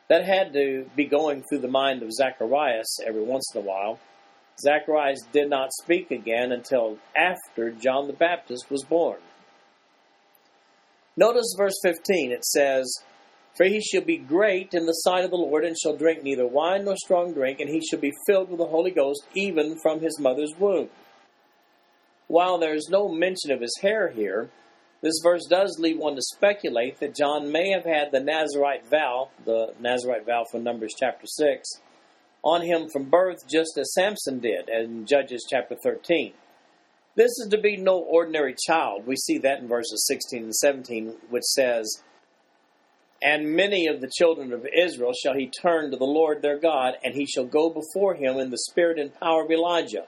That 0.09 0.25
had 0.25 0.53
to 0.55 0.87
be 0.97 1.05
going 1.05 1.43
through 1.43 1.61
the 1.61 1.69
mind 1.69 2.03
of 2.03 2.13
Zacharias 2.13 2.99
every 3.07 3.23
once 3.23 3.49
in 3.55 3.61
a 3.61 3.65
while. 3.65 4.01
Zacharias 4.59 5.21
did 5.33 5.51
not 5.51 5.73
speak 5.73 6.11
again 6.11 6.53
until 6.53 6.99
after 7.17 7.71
John 7.71 8.07
the 8.07 8.13
Baptist 8.13 8.71
was 8.71 8.85
born. 8.85 9.21
Notice 11.17 11.55
verse 11.57 11.79
15. 11.83 12.33
It 12.33 12.45
says, 12.45 12.91
For 13.57 13.65
he 13.65 13.81
shall 13.81 14.03
be 14.03 14.17
great 14.17 14.73
in 14.73 14.87
the 14.87 14.93
sight 14.93 15.25
of 15.25 15.31
the 15.31 15.37
Lord, 15.37 15.65
and 15.65 15.77
shall 15.79 15.97
drink 15.97 16.23
neither 16.23 16.47
wine 16.47 16.85
nor 16.85 16.97
strong 16.97 17.33
drink, 17.33 17.61
and 17.61 17.69
he 17.69 17.81
shall 17.81 18.01
be 18.01 18.13
filled 18.27 18.49
with 18.49 18.59
the 18.59 18.67
Holy 18.67 18.91
Ghost 18.91 19.27
even 19.35 19.79
from 19.83 20.01
his 20.01 20.19
mother's 20.19 20.55
womb. 20.59 20.89
While 22.27 22.59
there 22.59 22.75
is 22.75 22.89
no 22.89 23.09
mention 23.09 23.51
of 23.51 23.61
his 23.61 23.77
hair 23.83 24.09
here, 24.09 24.51
this 25.03 25.21
verse 25.23 25.47
does 25.49 25.79
lead 25.81 25.99
one 25.99 26.15
to 26.15 26.23
speculate 26.23 27.01
that 27.01 27.15
John 27.15 27.51
may 27.51 27.71
have 27.71 27.85
had 27.85 28.13
the 28.13 28.21
Nazarite 28.21 28.87
vow, 28.89 29.31
the 29.45 29.75
Nazarite 29.81 30.27
vow 30.27 30.45
from 30.51 30.63
Numbers 30.63 30.95
chapter 30.97 31.27
6, 31.27 31.81
on 32.43 32.63
him 32.63 32.89
from 32.89 33.11
birth, 33.11 33.47
just 33.49 33.77
as 33.79 33.93
Samson 33.93 34.39
did 34.41 34.69
in 34.69 35.07
Judges 35.07 35.47
chapter 35.49 35.75
13. 35.75 36.33
This 37.17 37.33
is 37.39 37.49
to 37.51 37.59
be 37.59 37.77
no 37.77 37.99
ordinary 37.99 38.55
child. 38.67 39.07
We 39.07 39.17
see 39.17 39.39
that 39.39 39.59
in 39.61 39.69
verses 39.69 40.07
16 40.07 40.45
and 40.45 40.55
17, 40.55 41.15
which 41.29 41.43
says, 41.43 42.03
And 43.21 43.55
many 43.55 43.87
of 43.87 44.01
the 44.01 44.11
children 44.17 44.53
of 44.53 44.67
Israel 44.67 45.13
shall 45.13 45.35
he 45.35 45.49
turn 45.49 45.91
to 45.91 45.97
the 45.97 46.05
Lord 46.05 46.41
their 46.41 46.59
God, 46.59 46.95
and 47.05 47.15
he 47.15 47.27
shall 47.27 47.45
go 47.45 47.69
before 47.69 48.15
him 48.15 48.39
in 48.39 48.51
the 48.51 48.59
spirit 48.71 48.99
and 48.99 49.13
power 49.21 49.45
of 49.45 49.51
Elijah, 49.51 50.07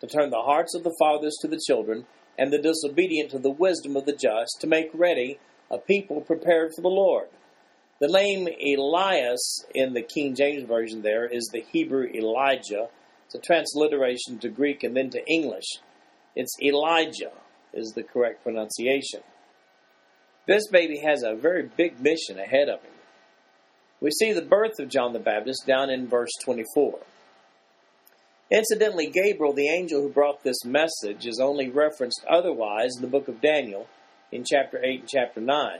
to 0.00 0.06
turn 0.06 0.30
the 0.30 0.42
hearts 0.42 0.74
of 0.74 0.84
the 0.84 0.94
fathers 0.98 1.36
to 1.40 1.48
the 1.48 1.60
children, 1.66 2.06
and 2.38 2.52
the 2.52 2.62
disobedient 2.62 3.30
to 3.30 3.38
the 3.38 3.50
wisdom 3.50 3.96
of 3.96 4.06
the 4.06 4.12
just, 4.12 4.60
to 4.60 4.66
make 4.66 4.90
ready 4.94 5.38
a 5.70 5.78
people 5.78 6.20
prepared 6.20 6.72
for 6.74 6.82
the 6.82 6.88
Lord. 6.88 7.28
The 8.00 8.08
name 8.08 8.48
Elias 8.48 9.64
in 9.72 9.92
the 9.92 10.02
King 10.02 10.34
James 10.34 10.64
Version 10.64 11.02
there 11.02 11.26
is 11.26 11.48
the 11.52 11.64
Hebrew 11.72 12.08
Elijah. 12.12 12.88
It's 13.26 13.36
a 13.36 13.38
transliteration 13.38 14.38
to 14.40 14.48
Greek 14.48 14.82
and 14.82 14.96
then 14.96 15.10
to 15.10 15.24
English. 15.26 15.78
It's 16.34 16.56
Elijah, 16.60 17.30
is 17.72 17.92
the 17.92 18.02
correct 18.02 18.42
pronunciation. 18.42 19.20
This 20.46 20.68
baby 20.68 20.98
has 21.06 21.22
a 21.22 21.36
very 21.36 21.70
big 21.76 22.00
mission 22.00 22.38
ahead 22.38 22.68
of 22.68 22.82
him. 22.82 22.92
We 24.00 24.10
see 24.10 24.32
the 24.32 24.42
birth 24.42 24.80
of 24.80 24.88
John 24.88 25.12
the 25.12 25.20
Baptist 25.20 25.64
down 25.66 25.88
in 25.88 26.08
verse 26.08 26.32
24. 26.44 26.98
Incidentally, 28.50 29.06
Gabriel, 29.06 29.54
the 29.54 29.70
angel 29.70 30.02
who 30.02 30.10
brought 30.10 30.42
this 30.42 30.64
message, 30.64 31.26
is 31.26 31.40
only 31.40 31.68
referenced 31.70 32.24
otherwise 32.28 32.96
in 32.96 33.02
the 33.02 33.08
book 33.08 33.28
of 33.28 33.40
Daniel 33.40 33.86
in 34.30 34.44
chapter 34.44 34.84
8 34.84 35.00
and 35.00 35.08
chapter 35.08 35.40
9. 35.40 35.78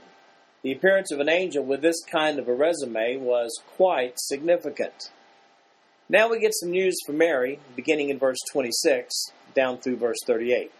The 0.64 0.72
appearance 0.72 1.12
of 1.12 1.20
an 1.20 1.28
angel 1.28 1.62
with 1.62 1.82
this 1.82 2.02
kind 2.10 2.38
of 2.38 2.48
a 2.48 2.54
resume 2.54 3.18
was 3.18 3.60
quite 3.76 4.14
significant. 4.16 5.10
Now 6.08 6.30
we 6.30 6.40
get 6.40 6.54
some 6.54 6.70
news 6.70 6.96
from 7.04 7.18
Mary, 7.18 7.58
beginning 7.76 8.08
in 8.08 8.18
verse 8.18 8.38
26 8.50 9.12
down 9.54 9.76
through 9.76 9.98
verse 9.98 10.16
38. 10.26 10.72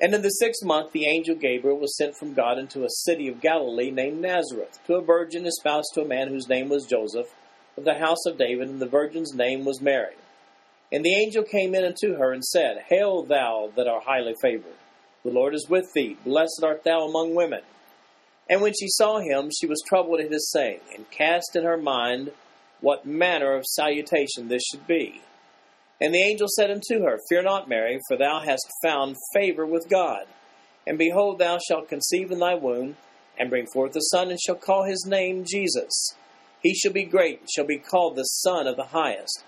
And 0.00 0.14
in 0.14 0.22
the 0.22 0.28
sixth 0.28 0.64
month, 0.64 0.92
the 0.92 1.06
angel 1.06 1.34
Gabriel 1.34 1.76
was 1.76 1.96
sent 1.96 2.16
from 2.16 2.34
God 2.34 2.56
into 2.56 2.84
a 2.84 3.00
city 3.04 3.26
of 3.26 3.40
Galilee 3.40 3.90
named 3.90 4.20
Nazareth, 4.20 4.78
to 4.86 4.94
a 4.94 5.02
virgin 5.02 5.44
espoused 5.44 5.90
to 5.94 6.02
a 6.02 6.08
man 6.08 6.28
whose 6.28 6.48
name 6.48 6.68
was 6.68 6.86
Joseph, 6.86 7.34
of 7.76 7.82
the 7.82 7.98
house 7.98 8.26
of 8.26 8.38
David, 8.38 8.68
and 8.68 8.80
the 8.80 8.86
virgin's 8.86 9.34
name 9.34 9.64
was 9.64 9.80
Mary. 9.80 10.14
And 10.92 11.04
the 11.04 11.16
angel 11.16 11.42
came 11.42 11.74
in 11.74 11.84
unto 11.84 12.14
her 12.14 12.32
and 12.32 12.44
said, 12.44 12.84
Hail, 12.88 13.24
thou 13.24 13.72
that 13.74 13.88
art 13.88 14.04
highly 14.04 14.36
favored! 14.40 14.76
The 15.24 15.32
Lord 15.32 15.52
is 15.52 15.66
with 15.68 15.92
thee. 15.94 16.16
Blessed 16.24 16.62
art 16.62 16.84
thou 16.84 17.00
among 17.00 17.34
women. 17.34 17.62
And 18.48 18.62
when 18.62 18.72
she 18.72 18.88
saw 18.88 19.20
him, 19.20 19.50
she 19.50 19.66
was 19.66 19.82
troubled 19.86 20.20
at 20.20 20.32
his 20.32 20.50
saying, 20.50 20.80
and 20.94 21.10
cast 21.10 21.54
in 21.54 21.64
her 21.64 21.76
mind 21.76 22.32
what 22.80 23.06
manner 23.06 23.54
of 23.54 23.66
salutation 23.66 24.48
this 24.48 24.62
should 24.70 24.86
be. 24.86 25.20
And 26.00 26.14
the 26.14 26.22
angel 26.22 26.46
said 26.48 26.70
unto 26.70 27.04
her, 27.04 27.18
Fear 27.28 27.42
not, 27.42 27.68
Mary, 27.68 27.98
for 28.08 28.16
thou 28.16 28.40
hast 28.40 28.66
found 28.82 29.16
favor 29.34 29.66
with 29.66 29.88
God. 29.90 30.26
And 30.86 30.96
behold, 30.96 31.38
thou 31.38 31.58
shalt 31.58 31.88
conceive 31.88 32.30
in 32.30 32.38
thy 32.38 32.54
womb, 32.54 32.96
and 33.36 33.50
bring 33.50 33.66
forth 33.66 33.96
a 33.96 34.00
son, 34.00 34.30
and 34.30 34.40
shall 34.40 34.54
call 34.54 34.84
his 34.84 35.04
name 35.06 35.44
Jesus. 35.44 36.14
He 36.62 36.74
shall 36.74 36.92
be 36.92 37.04
great, 37.04 37.40
and 37.40 37.50
shall 37.50 37.66
be 37.66 37.78
called 37.78 38.16
the 38.16 38.24
Son 38.24 38.66
of 38.66 38.76
the 38.76 38.86
Highest 38.86 39.44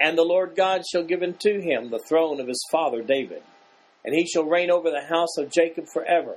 and 0.00 0.16
the 0.16 0.22
Lord 0.22 0.54
God 0.56 0.82
shall 0.86 1.04
give 1.04 1.22
unto 1.22 1.60
him 1.60 1.90
the 1.90 1.98
throne 1.98 2.40
of 2.40 2.48
his 2.48 2.64
father 2.70 3.02
David. 3.02 3.42
And 4.04 4.14
he 4.14 4.26
shall 4.26 4.44
reign 4.44 4.70
over 4.70 4.90
the 4.90 5.06
house 5.06 5.36
of 5.36 5.50
Jacob 5.50 5.86
forever, 5.92 6.36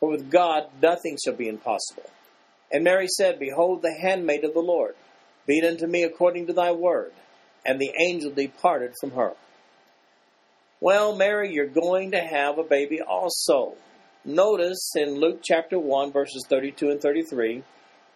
For 0.00 0.10
with 0.10 0.30
God 0.30 0.68
nothing 0.82 1.18
shall 1.22 1.34
be 1.34 1.48
impossible. 1.48 2.08
And 2.72 2.84
Mary 2.84 3.06
said, 3.08 3.38
Behold, 3.38 3.82
the 3.82 3.96
handmaid 4.00 4.44
of 4.44 4.54
the 4.54 4.60
Lord, 4.60 4.94
be 5.46 5.58
it 5.58 5.64
unto 5.64 5.86
me 5.86 6.02
according 6.02 6.46
to 6.46 6.52
thy 6.52 6.72
word. 6.72 7.12
And 7.64 7.78
the 7.78 7.92
angel 8.00 8.30
departed 8.30 8.94
from 9.00 9.10
her. 9.12 9.34
Well, 10.80 11.14
Mary, 11.14 11.52
you're 11.52 11.66
going 11.66 12.12
to 12.12 12.20
have 12.20 12.58
a 12.58 12.64
baby 12.64 13.00
also. 13.02 13.74
Notice 14.24 14.92
in 14.96 15.20
Luke 15.20 15.40
chapter 15.42 15.78
1, 15.78 16.12
verses 16.12 16.44
32 16.48 16.90
and 16.90 17.00
33 17.00 17.62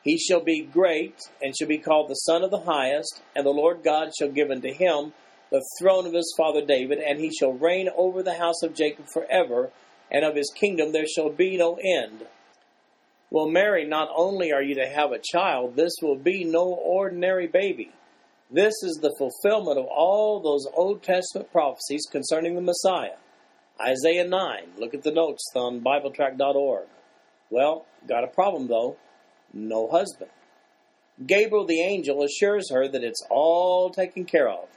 he 0.04 0.18
shall 0.18 0.40
be 0.40 0.60
great, 0.60 1.16
and 1.40 1.56
shall 1.56 1.66
be 1.66 1.78
called 1.78 2.10
the 2.10 2.14
Son 2.14 2.44
of 2.44 2.50
the 2.50 2.60
Highest, 2.60 3.22
and 3.34 3.46
the 3.46 3.50
Lord 3.50 3.82
God 3.82 4.10
shall 4.16 4.28
give 4.28 4.50
unto 4.50 4.70
him 4.70 5.14
the 5.50 5.64
throne 5.78 6.06
of 6.06 6.12
his 6.12 6.34
father 6.36 6.60
David, 6.60 6.98
and 6.98 7.18
he 7.18 7.32
shall 7.32 7.52
reign 7.52 7.88
over 7.96 8.22
the 8.22 8.34
house 8.34 8.62
of 8.62 8.74
Jacob 8.74 9.06
forever, 9.06 9.70
and 10.10 10.24
of 10.24 10.36
his 10.36 10.52
kingdom 10.54 10.92
there 10.92 11.06
shall 11.06 11.30
be 11.30 11.56
no 11.56 11.74
end. 11.76 12.26
Well, 13.30 13.48
Mary, 13.48 13.84
not 13.86 14.08
only 14.14 14.52
are 14.52 14.62
you 14.62 14.76
to 14.76 14.86
have 14.86 15.12
a 15.12 15.20
child, 15.22 15.76
this 15.76 15.94
will 16.00 16.18
be 16.18 16.44
no 16.44 16.64
ordinary 16.64 17.46
baby. 17.46 17.90
This 18.50 18.74
is 18.82 18.98
the 19.00 19.14
fulfillment 19.18 19.78
of 19.78 19.86
all 19.86 20.40
those 20.40 20.66
Old 20.74 21.02
Testament 21.02 21.50
prophecies 21.50 22.06
concerning 22.10 22.54
the 22.54 22.60
Messiah. 22.60 23.16
Isaiah 23.80 24.28
9. 24.28 24.74
Look 24.78 24.94
at 24.94 25.02
the 25.02 25.10
notes 25.10 25.50
on 25.56 25.80
BibleTrack.org. 25.80 26.86
Well, 27.50 27.86
got 28.06 28.24
a 28.24 28.28
problem 28.28 28.68
though 28.68 28.96
no 29.54 29.88
husband. 29.88 30.30
Gabriel 31.24 31.64
the 31.64 31.80
angel 31.80 32.24
assures 32.24 32.70
her 32.70 32.88
that 32.88 33.04
it's 33.04 33.24
all 33.30 33.90
taken 33.90 34.24
care 34.24 34.48
of. 34.48 34.68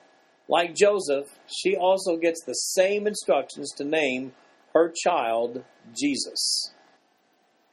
Like 0.47 0.75
Joseph, 0.75 1.27
she 1.47 1.75
also 1.75 2.15
gets 2.15 2.43
the 2.43 2.53
same 2.53 3.07
instructions 3.07 3.71
to 3.77 3.83
name 3.83 4.33
her 4.77 4.93
child 5.03 5.63
Jesus. 5.99 6.71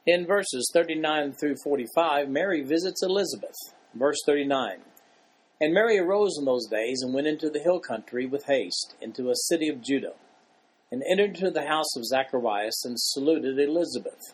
In 0.07 0.25
verses 0.25 0.69
39 0.73 1.33
through 1.33 1.55
45, 1.63 2.29
Mary 2.29 2.63
visits 2.63 3.03
Elizabeth. 3.03 3.55
Verse 3.93 4.17
39 4.25 4.79
And 5.61 5.73
Mary 5.73 5.99
arose 5.99 6.35
in 6.39 6.45
those 6.45 6.67
days 6.67 7.01
and 7.03 7.13
went 7.13 7.27
into 7.27 7.51
the 7.51 7.59
hill 7.59 7.79
country 7.79 8.25
with 8.25 8.45
haste, 8.45 8.95
into 9.01 9.29
a 9.29 9.35
city 9.35 9.69
of 9.69 9.83
Judah, 9.83 10.13
and 10.91 11.03
entered 11.07 11.35
into 11.35 11.51
the 11.51 11.67
house 11.67 11.95
of 11.95 12.05
Zacharias 12.05 12.83
and 12.83 12.99
saluted 12.99 13.59
Elizabeth. 13.59 14.33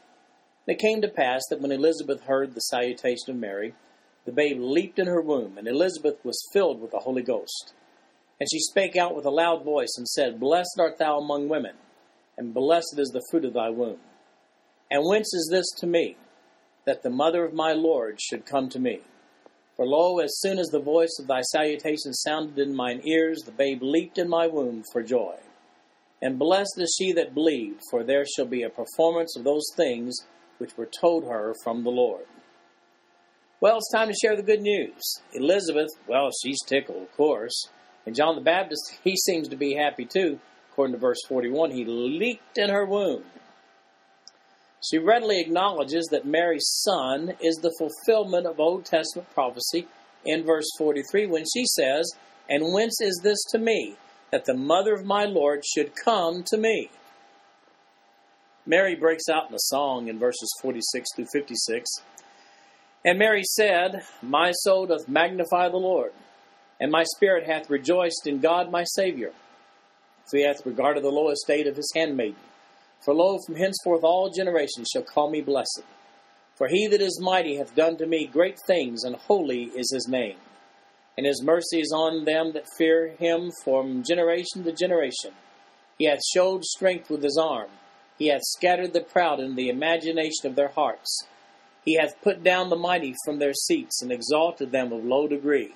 And 0.65 0.75
it 0.75 0.81
came 0.81 1.01
to 1.01 1.09
pass 1.09 1.41
that 1.49 1.59
when 1.59 1.73
Elizabeth 1.73 2.23
heard 2.23 2.53
the 2.53 2.61
salutation 2.61 3.31
of 3.31 3.35
Mary, 3.35 3.73
the 4.25 4.31
babe 4.31 4.59
leaped 4.59 4.99
in 4.99 5.07
her 5.07 5.21
womb, 5.21 5.57
and 5.57 5.67
Elizabeth 5.67 6.23
was 6.23 6.47
filled 6.53 6.79
with 6.79 6.91
the 6.91 6.99
Holy 6.99 7.23
Ghost. 7.23 7.73
And 8.39 8.47
she 8.49 8.59
spake 8.59 8.95
out 8.95 9.13
with 9.13 9.25
a 9.25 9.31
loud 9.31 9.65
voice 9.65 9.93
and 9.97 10.07
said, 10.07 10.39
Blessed 10.39 10.79
art 10.79 10.97
thou 10.99 11.17
among 11.17 11.49
women, 11.49 11.75
and 12.38 12.53
blessed 12.53 12.95
is 12.97 13.09
the 13.09 13.23
fruit 13.29 13.45
of 13.45 13.53
thy 13.53 13.69
womb. 13.69 14.00
And 14.89 15.05
whence 15.05 15.33
is 15.33 15.50
this 15.51 15.69
to 15.79 15.88
me, 15.88 16.17
that 16.85 17.03
the 17.03 17.09
mother 17.09 17.45
of 17.45 17.53
my 17.53 17.71
Lord 17.73 18.19
should 18.21 18.45
come 18.45 18.69
to 18.69 18.79
me? 18.79 19.01
For 19.75 19.85
lo, 19.85 20.19
as 20.19 20.39
soon 20.39 20.59
as 20.59 20.67
the 20.67 20.81
voice 20.81 21.17
of 21.19 21.27
thy 21.27 21.41
salutation 21.41 22.13
sounded 22.13 22.59
in 22.59 22.75
mine 22.75 23.01
ears, 23.03 23.41
the 23.45 23.51
babe 23.51 23.81
leaped 23.81 24.17
in 24.17 24.27
my 24.29 24.47
womb 24.47 24.83
for 24.91 25.01
joy. 25.01 25.35
And 26.21 26.38
blessed 26.38 26.79
is 26.79 26.95
she 27.00 27.13
that 27.13 27.33
believed, 27.33 27.81
for 27.89 28.03
there 28.03 28.25
shall 28.25 28.45
be 28.45 28.63
a 28.63 28.69
performance 28.69 29.35
of 29.35 29.43
those 29.43 29.65
things 29.75 30.15
which 30.57 30.77
were 30.77 30.89
told 31.00 31.25
her 31.25 31.55
from 31.63 31.83
the 31.83 31.89
Lord. 31.89 32.25
Well, 33.59 33.77
it's 33.77 33.91
time 33.91 34.07
to 34.07 34.13
share 34.13 34.35
the 34.35 34.43
good 34.43 34.61
news. 34.61 35.01
Elizabeth, 35.33 35.89
well, 36.07 36.29
she's 36.43 36.61
tickled, 36.65 37.03
of 37.03 37.11
course. 37.15 37.69
And 38.05 38.15
John 38.15 38.35
the 38.35 38.41
Baptist, 38.41 39.00
he 39.03 39.15
seems 39.15 39.47
to 39.47 39.55
be 39.55 39.75
happy 39.75 40.05
too. 40.05 40.39
According 40.81 40.95
to 40.95 41.00
verse 41.00 41.21
41, 41.27 41.69
he 41.69 41.85
leaked 41.85 42.57
in 42.57 42.71
her 42.71 42.88
womb. 42.88 43.23
She 44.83 44.97
readily 44.97 45.39
acknowledges 45.39 46.07
that 46.09 46.25
Mary's 46.25 46.65
son 46.83 47.33
is 47.39 47.57
the 47.57 47.71
fulfillment 47.77 48.47
of 48.47 48.59
Old 48.59 48.83
Testament 48.83 49.29
prophecy 49.31 49.85
in 50.25 50.43
verse 50.43 50.65
43 50.79 51.27
when 51.27 51.43
she 51.43 51.65
says, 51.67 52.11
And 52.50 52.73
whence 52.73 53.00
is 53.00 53.21
this 53.21 53.38
to 53.51 53.59
me, 53.59 53.95
that 54.31 54.45
the 54.45 54.55
mother 54.55 54.95
of 54.95 55.05
my 55.05 55.25
Lord 55.25 55.63
should 55.63 55.93
come 56.03 56.43
to 56.47 56.57
me? 56.57 56.89
Mary 58.65 58.95
breaks 58.95 59.29
out 59.31 59.50
in 59.50 59.53
a 59.53 59.67
song 59.67 60.07
in 60.07 60.17
verses 60.17 60.51
46 60.63 61.09
through 61.15 61.27
56. 61.31 61.88
And 63.05 63.19
Mary 63.19 63.43
said, 63.43 64.01
My 64.23 64.51
soul 64.51 64.88
doth 64.88 65.07
magnify 65.07 65.69
the 65.69 65.77
Lord, 65.77 66.13
and 66.79 66.91
my 66.91 67.03
spirit 67.03 67.45
hath 67.45 67.69
rejoiced 67.69 68.25
in 68.25 68.39
God 68.39 68.71
my 68.71 68.83
Saviour, 68.83 69.31
he 70.38 70.43
hath 70.43 70.65
regarded 70.65 71.03
the 71.03 71.09
low 71.09 71.29
estate 71.29 71.67
of 71.67 71.75
his 71.75 71.91
handmaiden. 71.95 72.35
For 73.03 73.13
lo, 73.13 73.39
from 73.45 73.55
henceforth 73.55 74.03
all 74.03 74.29
generations 74.29 74.89
shall 74.91 75.03
call 75.03 75.29
me 75.29 75.41
blessed. 75.41 75.83
For 76.55 76.67
he 76.67 76.88
that 76.88 77.01
is 77.01 77.19
mighty 77.19 77.57
hath 77.57 77.75
done 77.75 77.97
to 77.97 78.05
me 78.05 78.27
great 78.27 78.59
things, 78.67 79.03
and 79.03 79.15
holy 79.15 79.71
is 79.75 79.91
his 79.91 80.07
name. 80.07 80.38
And 81.17 81.25
his 81.25 81.41
mercy 81.43 81.81
is 81.81 81.91
on 81.91 82.25
them 82.25 82.53
that 82.53 82.69
fear 82.77 83.09
him 83.09 83.51
from 83.63 84.03
generation 84.03 84.63
to 84.63 84.71
generation. 84.71 85.31
He 85.97 86.05
hath 86.05 86.21
showed 86.33 86.63
strength 86.63 87.09
with 87.09 87.23
his 87.23 87.38
arm. 87.38 87.69
He 88.17 88.27
hath 88.27 88.41
scattered 88.43 88.93
the 88.93 89.01
proud 89.01 89.39
in 89.39 89.55
the 89.55 89.69
imagination 89.69 90.45
of 90.45 90.55
their 90.55 90.69
hearts. 90.69 91.25
He 91.83 91.95
hath 91.95 92.21
put 92.21 92.43
down 92.43 92.69
the 92.69 92.75
mighty 92.75 93.15
from 93.25 93.39
their 93.39 93.53
seats, 93.53 94.01
and 94.01 94.11
exalted 94.11 94.71
them 94.71 94.93
of 94.93 95.03
low 95.03 95.27
degree. 95.27 95.73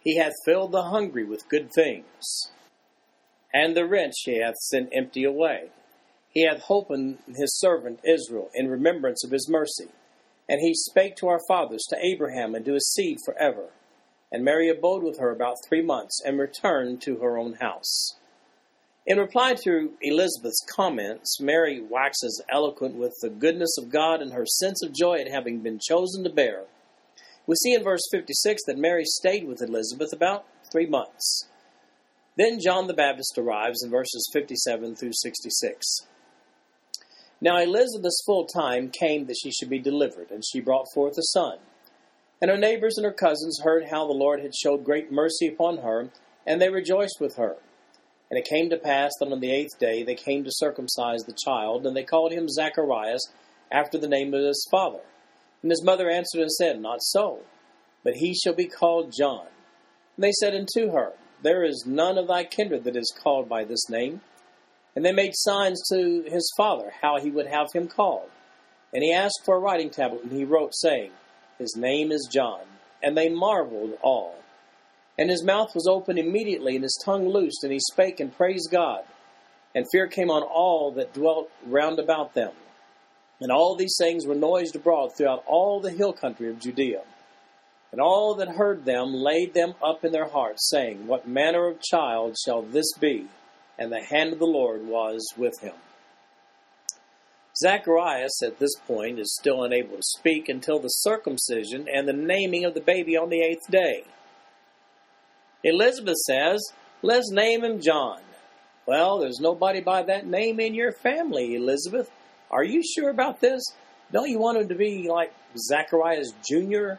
He 0.00 0.16
hath 0.16 0.32
filled 0.44 0.72
the 0.72 0.84
hungry 0.84 1.24
with 1.24 1.48
good 1.48 1.70
things, 1.74 2.50
and 3.54 3.76
the 3.76 3.86
rich 3.86 4.14
he 4.24 4.40
hath 4.40 4.56
sent 4.56 4.90
empty 4.92 5.22
away. 5.24 5.68
He 6.28 6.44
hath 6.44 6.64
holpen 6.64 7.18
his 7.28 7.56
servant 7.60 8.00
Israel 8.04 8.50
in 8.52 8.68
remembrance 8.68 9.24
of 9.24 9.30
his 9.30 9.48
mercy. 9.48 9.88
And 10.48 10.60
he 10.60 10.74
spake 10.74 11.14
to 11.16 11.28
our 11.28 11.40
fathers, 11.46 11.84
to 11.88 12.04
Abraham, 12.04 12.56
and 12.56 12.64
to 12.64 12.74
his 12.74 12.92
seed 12.92 13.18
forever. 13.24 13.68
And 14.32 14.44
Mary 14.44 14.68
abode 14.68 15.04
with 15.04 15.20
her 15.20 15.30
about 15.30 15.58
three 15.66 15.80
months, 15.80 16.20
and 16.26 16.38
returned 16.38 17.00
to 17.02 17.18
her 17.18 17.38
own 17.38 17.54
house. 17.54 18.16
In 19.06 19.18
reply 19.18 19.54
to 19.62 19.92
Elizabeth's 20.02 20.64
comments, 20.74 21.38
Mary 21.40 21.80
waxes 21.80 22.42
eloquent 22.50 22.96
with 22.96 23.14
the 23.22 23.30
goodness 23.30 23.76
of 23.78 23.90
God 23.90 24.20
and 24.20 24.32
her 24.32 24.46
sense 24.46 24.82
of 24.82 24.92
joy 24.92 25.20
at 25.20 25.30
having 25.30 25.60
been 25.60 25.78
chosen 25.78 26.24
to 26.24 26.30
bear. 26.30 26.64
We 27.46 27.54
see 27.54 27.74
in 27.74 27.84
verse 27.84 28.02
56 28.10 28.64
that 28.66 28.78
Mary 28.78 29.04
stayed 29.04 29.46
with 29.46 29.62
Elizabeth 29.62 30.12
about 30.12 30.46
three 30.72 30.86
months. 30.86 31.46
Then 32.36 32.58
John 32.60 32.86
the 32.86 32.94
Baptist 32.94 33.38
arrives 33.38 33.82
in 33.84 33.90
verses 33.90 34.28
57 34.32 34.96
through 34.96 35.12
66. 35.12 35.86
Now 37.40 37.58
Elizabeth's 37.58 38.22
full 38.26 38.46
time 38.46 38.90
came 38.90 39.26
that 39.26 39.36
she 39.40 39.52
should 39.52 39.70
be 39.70 39.78
delivered, 39.78 40.30
and 40.30 40.42
she 40.44 40.60
brought 40.60 40.86
forth 40.94 41.18
a 41.18 41.22
son. 41.22 41.58
And 42.40 42.50
her 42.50 42.58
neighbors 42.58 42.96
and 42.96 43.04
her 43.04 43.12
cousins 43.12 43.60
heard 43.62 43.88
how 43.90 44.06
the 44.06 44.12
Lord 44.12 44.40
had 44.40 44.54
showed 44.54 44.84
great 44.84 45.12
mercy 45.12 45.46
upon 45.46 45.78
her, 45.78 46.10
and 46.46 46.60
they 46.60 46.70
rejoiced 46.70 47.18
with 47.20 47.36
her. 47.36 47.56
And 48.30 48.38
it 48.38 48.48
came 48.48 48.68
to 48.70 48.76
pass 48.76 49.12
that 49.20 49.30
on 49.30 49.40
the 49.40 49.52
eighth 49.52 49.78
day 49.78 50.02
they 50.02 50.14
came 50.14 50.42
to 50.44 50.50
circumcise 50.52 51.22
the 51.22 51.36
child, 51.44 51.86
and 51.86 51.96
they 51.96 52.02
called 52.02 52.32
him 52.32 52.48
Zacharias, 52.48 53.30
after 53.70 53.98
the 53.98 54.08
name 54.08 54.34
of 54.34 54.42
his 54.42 54.66
father. 54.70 55.00
And 55.62 55.70
his 55.70 55.82
mother 55.82 56.10
answered 56.10 56.40
and 56.40 56.50
said, 56.50 56.80
Not 56.80 56.98
so, 57.00 57.40
but 58.02 58.14
he 58.14 58.34
shall 58.34 58.54
be 58.54 58.66
called 58.66 59.12
John. 59.16 59.46
And 60.16 60.24
they 60.24 60.32
said 60.32 60.54
unto 60.54 60.92
her, 60.92 61.12
There 61.44 61.62
is 61.62 61.84
none 61.86 62.16
of 62.16 62.26
thy 62.26 62.44
kindred 62.44 62.84
that 62.84 62.96
is 62.96 63.14
called 63.22 63.50
by 63.50 63.64
this 63.64 63.90
name. 63.90 64.22
And 64.96 65.04
they 65.04 65.12
made 65.12 65.32
signs 65.34 65.82
to 65.92 66.24
his 66.26 66.50
father 66.56 66.90
how 67.02 67.20
he 67.20 67.30
would 67.30 67.46
have 67.46 67.68
him 67.74 67.86
called. 67.86 68.30
And 68.94 69.02
he 69.02 69.12
asked 69.12 69.42
for 69.44 69.56
a 69.56 69.58
writing 69.60 69.90
tablet, 69.90 70.22
and 70.22 70.32
he 70.32 70.44
wrote, 70.44 70.74
saying, 70.74 71.10
His 71.58 71.76
name 71.76 72.12
is 72.12 72.30
John. 72.32 72.62
And 73.02 73.14
they 73.14 73.28
marveled 73.28 73.98
all. 74.00 74.36
And 75.18 75.28
his 75.28 75.44
mouth 75.44 75.74
was 75.74 75.86
opened 75.86 76.18
immediately, 76.18 76.76
and 76.76 76.82
his 76.82 76.98
tongue 77.04 77.28
loosed, 77.28 77.62
and 77.62 77.72
he 77.72 77.80
spake 77.92 78.20
and 78.20 78.34
praised 78.34 78.70
God. 78.70 79.02
And 79.74 79.84
fear 79.92 80.06
came 80.06 80.30
on 80.30 80.42
all 80.42 80.92
that 80.92 81.12
dwelt 81.12 81.50
round 81.66 81.98
about 81.98 82.32
them. 82.32 82.52
And 83.40 83.52
all 83.52 83.76
these 83.76 83.96
things 84.00 84.26
were 84.26 84.34
noised 84.34 84.76
abroad 84.76 85.10
throughout 85.14 85.44
all 85.46 85.80
the 85.80 85.90
hill 85.90 86.14
country 86.14 86.48
of 86.48 86.58
Judea. 86.58 87.02
And 87.94 88.00
all 88.00 88.34
that 88.34 88.48
heard 88.48 88.84
them 88.84 89.14
laid 89.14 89.54
them 89.54 89.74
up 89.80 90.04
in 90.04 90.10
their 90.10 90.28
hearts, 90.28 90.68
saying, 90.68 91.06
What 91.06 91.28
manner 91.28 91.68
of 91.68 91.80
child 91.80 92.36
shall 92.36 92.62
this 92.62 92.92
be? 92.98 93.28
and 93.78 93.92
the 93.92 94.02
hand 94.02 94.32
of 94.32 94.40
the 94.40 94.46
Lord 94.46 94.84
was 94.84 95.32
with 95.36 95.60
him. 95.60 95.74
Zacharias, 97.56 98.42
at 98.42 98.58
this 98.58 98.74
point, 98.86 99.20
is 99.20 99.36
still 99.40 99.62
unable 99.62 99.96
to 99.96 100.02
speak 100.02 100.48
until 100.48 100.80
the 100.80 100.88
circumcision 100.88 101.86
and 101.92 102.08
the 102.08 102.12
naming 102.12 102.64
of 102.64 102.74
the 102.74 102.80
baby 102.80 103.16
on 103.16 103.28
the 103.28 103.42
eighth 103.42 103.70
day. 103.70 104.02
Elizabeth 105.62 106.16
says, 106.26 106.60
Let's 107.00 107.30
name 107.30 107.62
him 107.62 107.80
John. 107.80 108.20
Well, 108.86 109.20
there's 109.20 109.38
nobody 109.40 109.80
by 109.80 110.02
that 110.02 110.26
name 110.26 110.58
in 110.58 110.74
your 110.74 110.92
family, 110.92 111.54
Elizabeth. 111.54 112.10
Are 112.50 112.64
you 112.64 112.82
sure 112.82 113.10
about 113.10 113.40
this? 113.40 113.62
Don't 114.10 114.28
you 114.28 114.40
want 114.40 114.58
him 114.58 114.68
to 114.68 114.74
be 114.74 115.08
like 115.08 115.32
Zacharias 115.56 116.32
Jr.? 116.48 116.94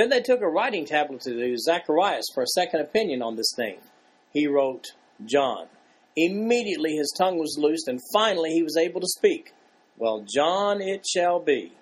Then 0.00 0.08
they 0.08 0.22
took 0.22 0.40
a 0.40 0.48
writing 0.48 0.86
tablet 0.86 1.20
to 1.24 1.58
Zacharias 1.58 2.24
for 2.32 2.42
a 2.42 2.46
second 2.46 2.80
opinion 2.80 3.20
on 3.20 3.36
this 3.36 3.52
thing. 3.54 3.80
He 4.32 4.46
wrote, 4.46 4.86
John. 5.26 5.66
Immediately 6.16 6.96
his 6.96 7.12
tongue 7.18 7.38
was 7.38 7.58
loosed, 7.60 7.86
and 7.86 8.00
finally 8.10 8.48
he 8.48 8.62
was 8.62 8.78
able 8.78 9.02
to 9.02 9.06
speak. 9.06 9.52
Well, 9.98 10.24
John 10.26 10.80
it 10.80 11.06
shall 11.06 11.38
be. 11.38 11.72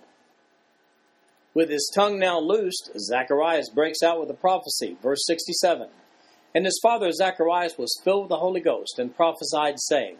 With 1.54 1.70
his 1.70 1.92
tongue 1.94 2.18
now 2.18 2.40
loosed, 2.40 2.90
Zacharias 2.98 3.70
breaks 3.70 4.02
out 4.02 4.18
with 4.18 4.30
a 4.30 4.34
prophecy. 4.34 4.96
Verse 5.00 5.24
67. 5.24 5.88
And 6.56 6.64
his 6.64 6.80
father 6.82 7.12
Zacharias 7.12 7.78
was 7.78 8.00
filled 8.02 8.22
with 8.22 8.30
the 8.30 8.38
Holy 8.38 8.60
Ghost, 8.60 8.98
and 8.98 9.14
prophesied, 9.14 9.78
saying, 9.78 10.16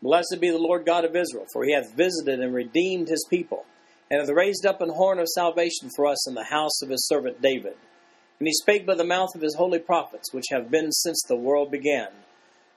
Blessed 0.00 0.36
be 0.40 0.50
the 0.50 0.58
Lord 0.58 0.86
God 0.86 1.04
of 1.04 1.16
Israel, 1.16 1.46
for 1.52 1.64
he 1.64 1.74
hath 1.74 1.92
visited 1.96 2.38
and 2.38 2.54
redeemed 2.54 3.08
his 3.08 3.26
people, 3.28 3.66
and 4.12 4.20
hath 4.20 4.28
raised 4.28 4.66
up 4.66 4.82
an 4.82 4.90
horn 4.90 5.18
of 5.18 5.26
salvation 5.26 5.88
for 5.96 6.06
us 6.06 6.28
in 6.28 6.34
the 6.34 6.44
house 6.44 6.82
of 6.82 6.90
his 6.90 7.08
servant 7.08 7.40
David. 7.40 7.74
And 8.38 8.46
he 8.46 8.52
spake 8.52 8.86
by 8.86 8.94
the 8.94 9.06
mouth 9.06 9.34
of 9.34 9.40
his 9.40 9.54
holy 9.54 9.78
prophets, 9.78 10.34
which 10.34 10.44
have 10.50 10.70
been 10.70 10.92
since 10.92 11.22
the 11.26 11.36
world 11.36 11.70
began 11.70 12.08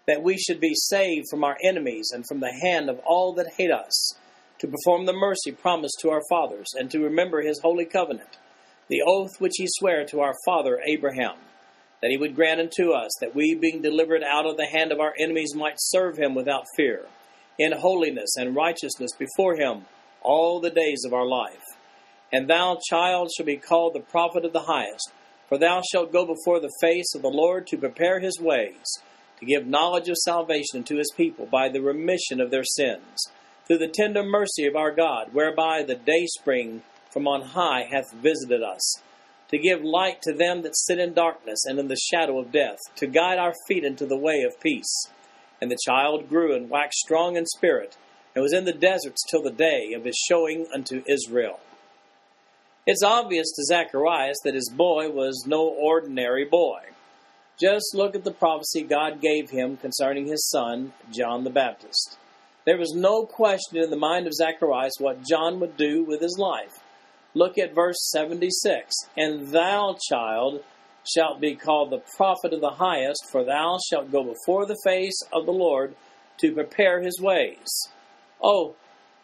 that 0.07 0.23
we 0.23 0.37
should 0.37 0.61
be 0.61 0.73
saved 0.73 1.25
from 1.29 1.43
our 1.43 1.57
enemies 1.61 2.11
and 2.13 2.25
from 2.25 2.39
the 2.39 2.53
hand 2.61 2.89
of 2.89 2.99
all 2.99 3.33
that 3.33 3.55
hate 3.57 3.71
us, 3.71 4.13
to 4.59 4.67
perform 4.67 5.05
the 5.05 5.13
mercy 5.13 5.51
promised 5.51 5.97
to 5.99 6.09
our 6.09 6.21
fathers, 6.29 6.67
and 6.79 6.89
to 6.89 7.03
remember 7.03 7.41
his 7.41 7.59
holy 7.59 7.85
covenant, 7.85 8.37
the 8.87 9.01
oath 9.05 9.41
which 9.41 9.55
he 9.57 9.65
sware 9.67 10.05
to 10.05 10.21
our 10.21 10.35
father 10.45 10.79
Abraham, 10.87 11.35
that 12.01 12.11
he 12.11 12.17
would 12.17 12.35
grant 12.35 12.61
unto 12.61 12.91
us 12.91 13.11
that 13.19 13.35
we, 13.35 13.55
being 13.55 13.81
delivered 13.81 14.23
out 14.23 14.45
of 14.45 14.55
the 14.55 14.67
hand 14.67 14.93
of 14.93 15.01
our 15.01 15.13
enemies, 15.19 15.53
might 15.53 15.75
serve 15.79 16.17
him 16.17 16.33
without 16.33 16.63
fear, 16.77 17.07
in 17.59 17.73
holiness 17.73 18.37
and 18.37 18.55
righteousness 18.55 19.11
before 19.17 19.57
him 19.57 19.85
all 20.25 20.59
the 20.59 20.69
days 20.69 21.03
of 21.05 21.13
our 21.13 21.25
life. 21.25 21.63
And 22.33 22.49
thou, 22.49 22.79
child, 22.89 23.29
shall 23.35 23.45
be 23.45 23.57
called 23.57 23.93
the 23.93 23.99
prophet 23.99 24.43
of 24.43 24.53
the 24.53 24.65
highest, 24.67 25.11
for 25.47 25.57
thou 25.57 25.81
shalt 25.91 26.11
go 26.11 26.25
before 26.25 26.59
the 26.59 26.73
face 26.81 27.13
of 27.15 27.21
the 27.21 27.29
Lord 27.29 27.67
to 27.67 27.77
prepare 27.77 28.19
his 28.19 28.39
ways 28.39 28.99
to 29.39 29.45
give 29.45 29.67
knowledge 29.67 30.09
of 30.09 30.17
salvation 30.17 30.83
to 30.83 30.97
his 30.97 31.11
people 31.15 31.45
by 31.45 31.69
the 31.69 31.81
remission 31.81 32.39
of 32.39 32.51
their 32.51 32.63
sins, 32.63 33.29
through 33.67 33.79
the 33.79 33.91
tender 33.93 34.23
mercy 34.23 34.65
of 34.65 34.75
our 34.75 34.91
God, 34.91 35.33
whereby 35.33 35.83
the 35.83 35.95
day 35.95 36.25
spring 36.27 36.83
from 37.11 37.27
on 37.27 37.41
high 37.41 37.83
hath 37.89 38.13
visited 38.13 38.63
us, 38.63 39.01
to 39.49 39.57
give 39.57 39.83
light 39.83 40.21
to 40.21 40.33
them 40.33 40.61
that 40.61 40.77
sit 40.77 40.99
in 40.99 41.13
darkness 41.13 41.65
and 41.65 41.79
in 41.79 41.88
the 41.88 41.97
shadow 42.11 42.39
of 42.39 42.51
death, 42.51 42.79
to 42.95 43.07
guide 43.07 43.38
our 43.38 43.53
feet 43.67 43.83
into 43.83 44.05
the 44.05 44.17
way 44.17 44.41
of 44.41 44.59
peace. 44.59 45.07
And 45.61 45.71
the 45.71 45.79
child 45.85 46.29
grew 46.29 46.55
and 46.55 46.69
waxed 46.69 46.99
strong 46.99 47.35
in 47.35 47.45
spirit, 47.45 47.97
and 48.35 48.43
was 48.43 48.53
in 48.53 48.65
the 48.65 48.73
deserts 48.73 49.23
till 49.29 49.41
the 49.41 49.49
day 49.49 49.93
of 49.95 50.03
his 50.03 50.17
showing 50.29 50.67
unto 50.73 51.01
Israel. 51.07 51.59
It's 52.85 53.03
obvious 53.03 53.47
to 53.55 53.63
Zacharias 53.63 54.37
that 54.43 54.53
his 54.53 54.69
boy 54.75 55.09
was 55.09 55.45
no 55.47 55.67
ordinary 55.67 56.45
boy. 56.45 56.81
Just 57.59 57.95
look 57.95 58.15
at 58.15 58.25
the 58.25 58.31
prophecy 58.31 58.83
God 58.83 59.21
gave 59.21 59.49
him 59.49 59.77
concerning 59.77 60.27
his 60.27 60.47
son, 60.49 60.93
John 61.11 61.45
the 61.45 61.49
Baptist. 61.49 62.17
There 62.65 62.77
was 62.77 62.93
no 62.93 63.25
question 63.25 63.77
in 63.77 63.89
the 63.89 63.95
mind 63.95 64.27
of 64.27 64.33
Zacharias 64.33 64.93
what 64.99 65.25
John 65.27 65.59
would 65.61 65.77
do 65.77 66.03
with 66.03 66.21
his 66.21 66.37
life. 66.37 66.73
Look 67.33 67.57
at 67.57 67.73
verse 67.73 67.97
76. 68.11 68.93
And 69.15 69.47
thou, 69.47 69.97
child, 70.09 70.63
shalt 71.07 71.39
be 71.39 71.55
called 71.55 71.91
the 71.91 72.03
prophet 72.17 72.53
of 72.53 72.61
the 72.61 72.71
highest, 72.71 73.23
for 73.31 73.43
thou 73.43 73.77
shalt 73.89 74.11
go 74.11 74.23
before 74.23 74.65
the 74.65 74.77
face 74.83 75.19
of 75.31 75.45
the 75.45 75.53
Lord 75.53 75.95
to 76.39 76.53
prepare 76.53 77.01
his 77.01 77.19
ways. 77.21 77.67
Oh, 78.41 78.75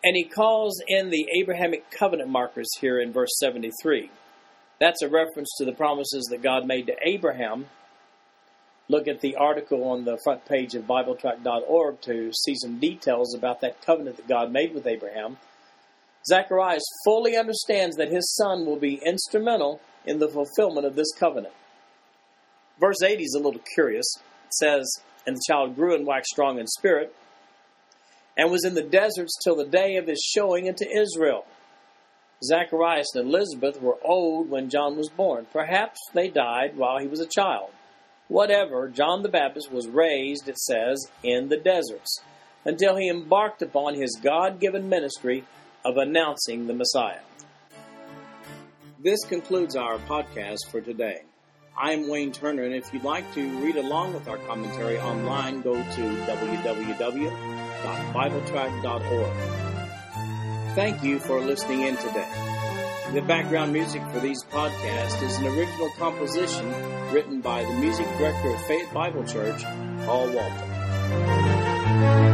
and 0.03 0.15
he 0.15 0.23
calls 0.23 0.81
in 0.87 1.09
the 1.09 1.27
Abrahamic 1.39 1.91
covenant 1.91 2.29
markers 2.29 2.69
here 2.79 2.99
in 2.99 3.11
verse 3.11 3.31
73. 3.39 4.09
That's 4.79 5.03
a 5.03 5.09
reference 5.09 5.49
to 5.57 5.65
the 5.65 5.73
promises 5.73 6.27
that 6.31 6.41
God 6.41 6.65
made 6.65 6.87
to 6.87 6.95
Abraham. 7.03 7.67
Look 8.89 9.07
at 9.07 9.21
the 9.21 9.35
article 9.35 9.83
on 9.83 10.05
the 10.05 10.17
front 10.23 10.45
page 10.45 10.73
of 10.73 10.85
BibleTrack.org 10.85 12.01
to 12.01 12.33
see 12.33 12.55
some 12.55 12.79
details 12.79 13.35
about 13.35 13.61
that 13.61 13.81
covenant 13.85 14.17
that 14.17 14.27
God 14.27 14.51
made 14.51 14.73
with 14.73 14.87
Abraham. 14.87 15.37
Zacharias 16.27 16.83
fully 17.05 17.37
understands 17.37 17.95
that 17.97 18.11
his 18.11 18.35
son 18.35 18.65
will 18.65 18.75
be 18.75 19.01
instrumental 19.05 19.81
in 20.05 20.19
the 20.19 20.27
fulfillment 20.27 20.85
of 20.85 20.95
this 20.95 21.11
covenant. 21.13 21.53
Verse 22.79 23.01
80 23.03 23.23
is 23.23 23.35
a 23.35 23.43
little 23.43 23.61
curious. 23.75 24.05
It 24.47 24.53
says, 24.55 24.91
And 25.25 25.35
the 25.35 25.43
child 25.47 25.75
grew 25.75 25.95
and 25.95 26.05
waxed 26.05 26.31
strong 26.31 26.59
in 26.59 26.67
spirit, 26.67 27.15
and 28.37 28.51
was 28.51 28.65
in 28.65 28.73
the 28.73 28.81
deserts 28.81 29.37
till 29.43 29.55
the 29.55 29.65
day 29.65 29.95
of 29.97 30.07
his 30.07 30.21
showing 30.21 30.65
into 30.65 30.87
Israel. 30.89 31.45
Zacharias 32.43 33.07
and 33.13 33.27
Elizabeth 33.27 33.81
were 33.81 33.97
old 34.03 34.49
when 34.49 34.69
John 34.69 34.97
was 34.97 35.09
born. 35.09 35.45
Perhaps 35.53 35.99
they 36.13 36.29
died 36.29 36.75
while 36.75 36.99
he 36.99 37.07
was 37.07 37.19
a 37.19 37.27
child. 37.27 37.69
Whatever, 38.27 38.87
John 38.87 39.23
the 39.23 39.29
Baptist 39.29 39.71
was 39.71 39.87
raised, 39.87 40.47
it 40.47 40.57
says, 40.57 41.11
in 41.23 41.49
the 41.49 41.57
deserts 41.57 42.21
until 42.65 42.95
he 42.95 43.09
embarked 43.09 43.61
upon 43.61 43.95
his 43.95 44.19
God 44.21 44.59
given 44.59 44.89
ministry 44.89 45.43
of 45.83 45.97
announcing 45.97 46.67
the 46.67 46.73
Messiah. 46.73 47.21
This 48.99 49.23
concludes 49.25 49.75
our 49.75 49.97
podcast 49.97 50.69
for 50.69 50.79
today. 50.79 51.23
I'm 51.75 52.07
Wayne 52.07 52.31
Turner, 52.31 52.63
and 52.63 52.75
if 52.75 52.93
you'd 52.93 53.03
like 53.03 53.33
to 53.33 53.63
read 53.63 53.77
along 53.77 54.13
with 54.13 54.27
our 54.27 54.37
commentary 54.37 54.99
online, 54.99 55.61
go 55.61 55.73
to 55.73 56.25
www.bibletrack.org. 57.81 60.75
Thank 60.75 61.03
you 61.03 61.19
for 61.19 61.41
listening 61.41 61.81
in 61.81 61.97
today. 61.97 62.29
The 63.13 63.21
background 63.21 63.73
music 63.73 64.01
for 64.13 64.19
these 64.19 64.43
podcasts 64.43 65.21
is 65.21 65.37
an 65.37 65.47
original 65.47 65.89
composition 65.97 66.65
written 67.11 67.41
by 67.41 67.65
the 67.65 67.73
music 67.73 68.07
director 68.17 68.49
of 68.49 68.65
Faith 68.65 68.93
Bible 68.93 69.25
Church, 69.25 69.63
Paul 70.05 70.31
Walton. 70.31 72.30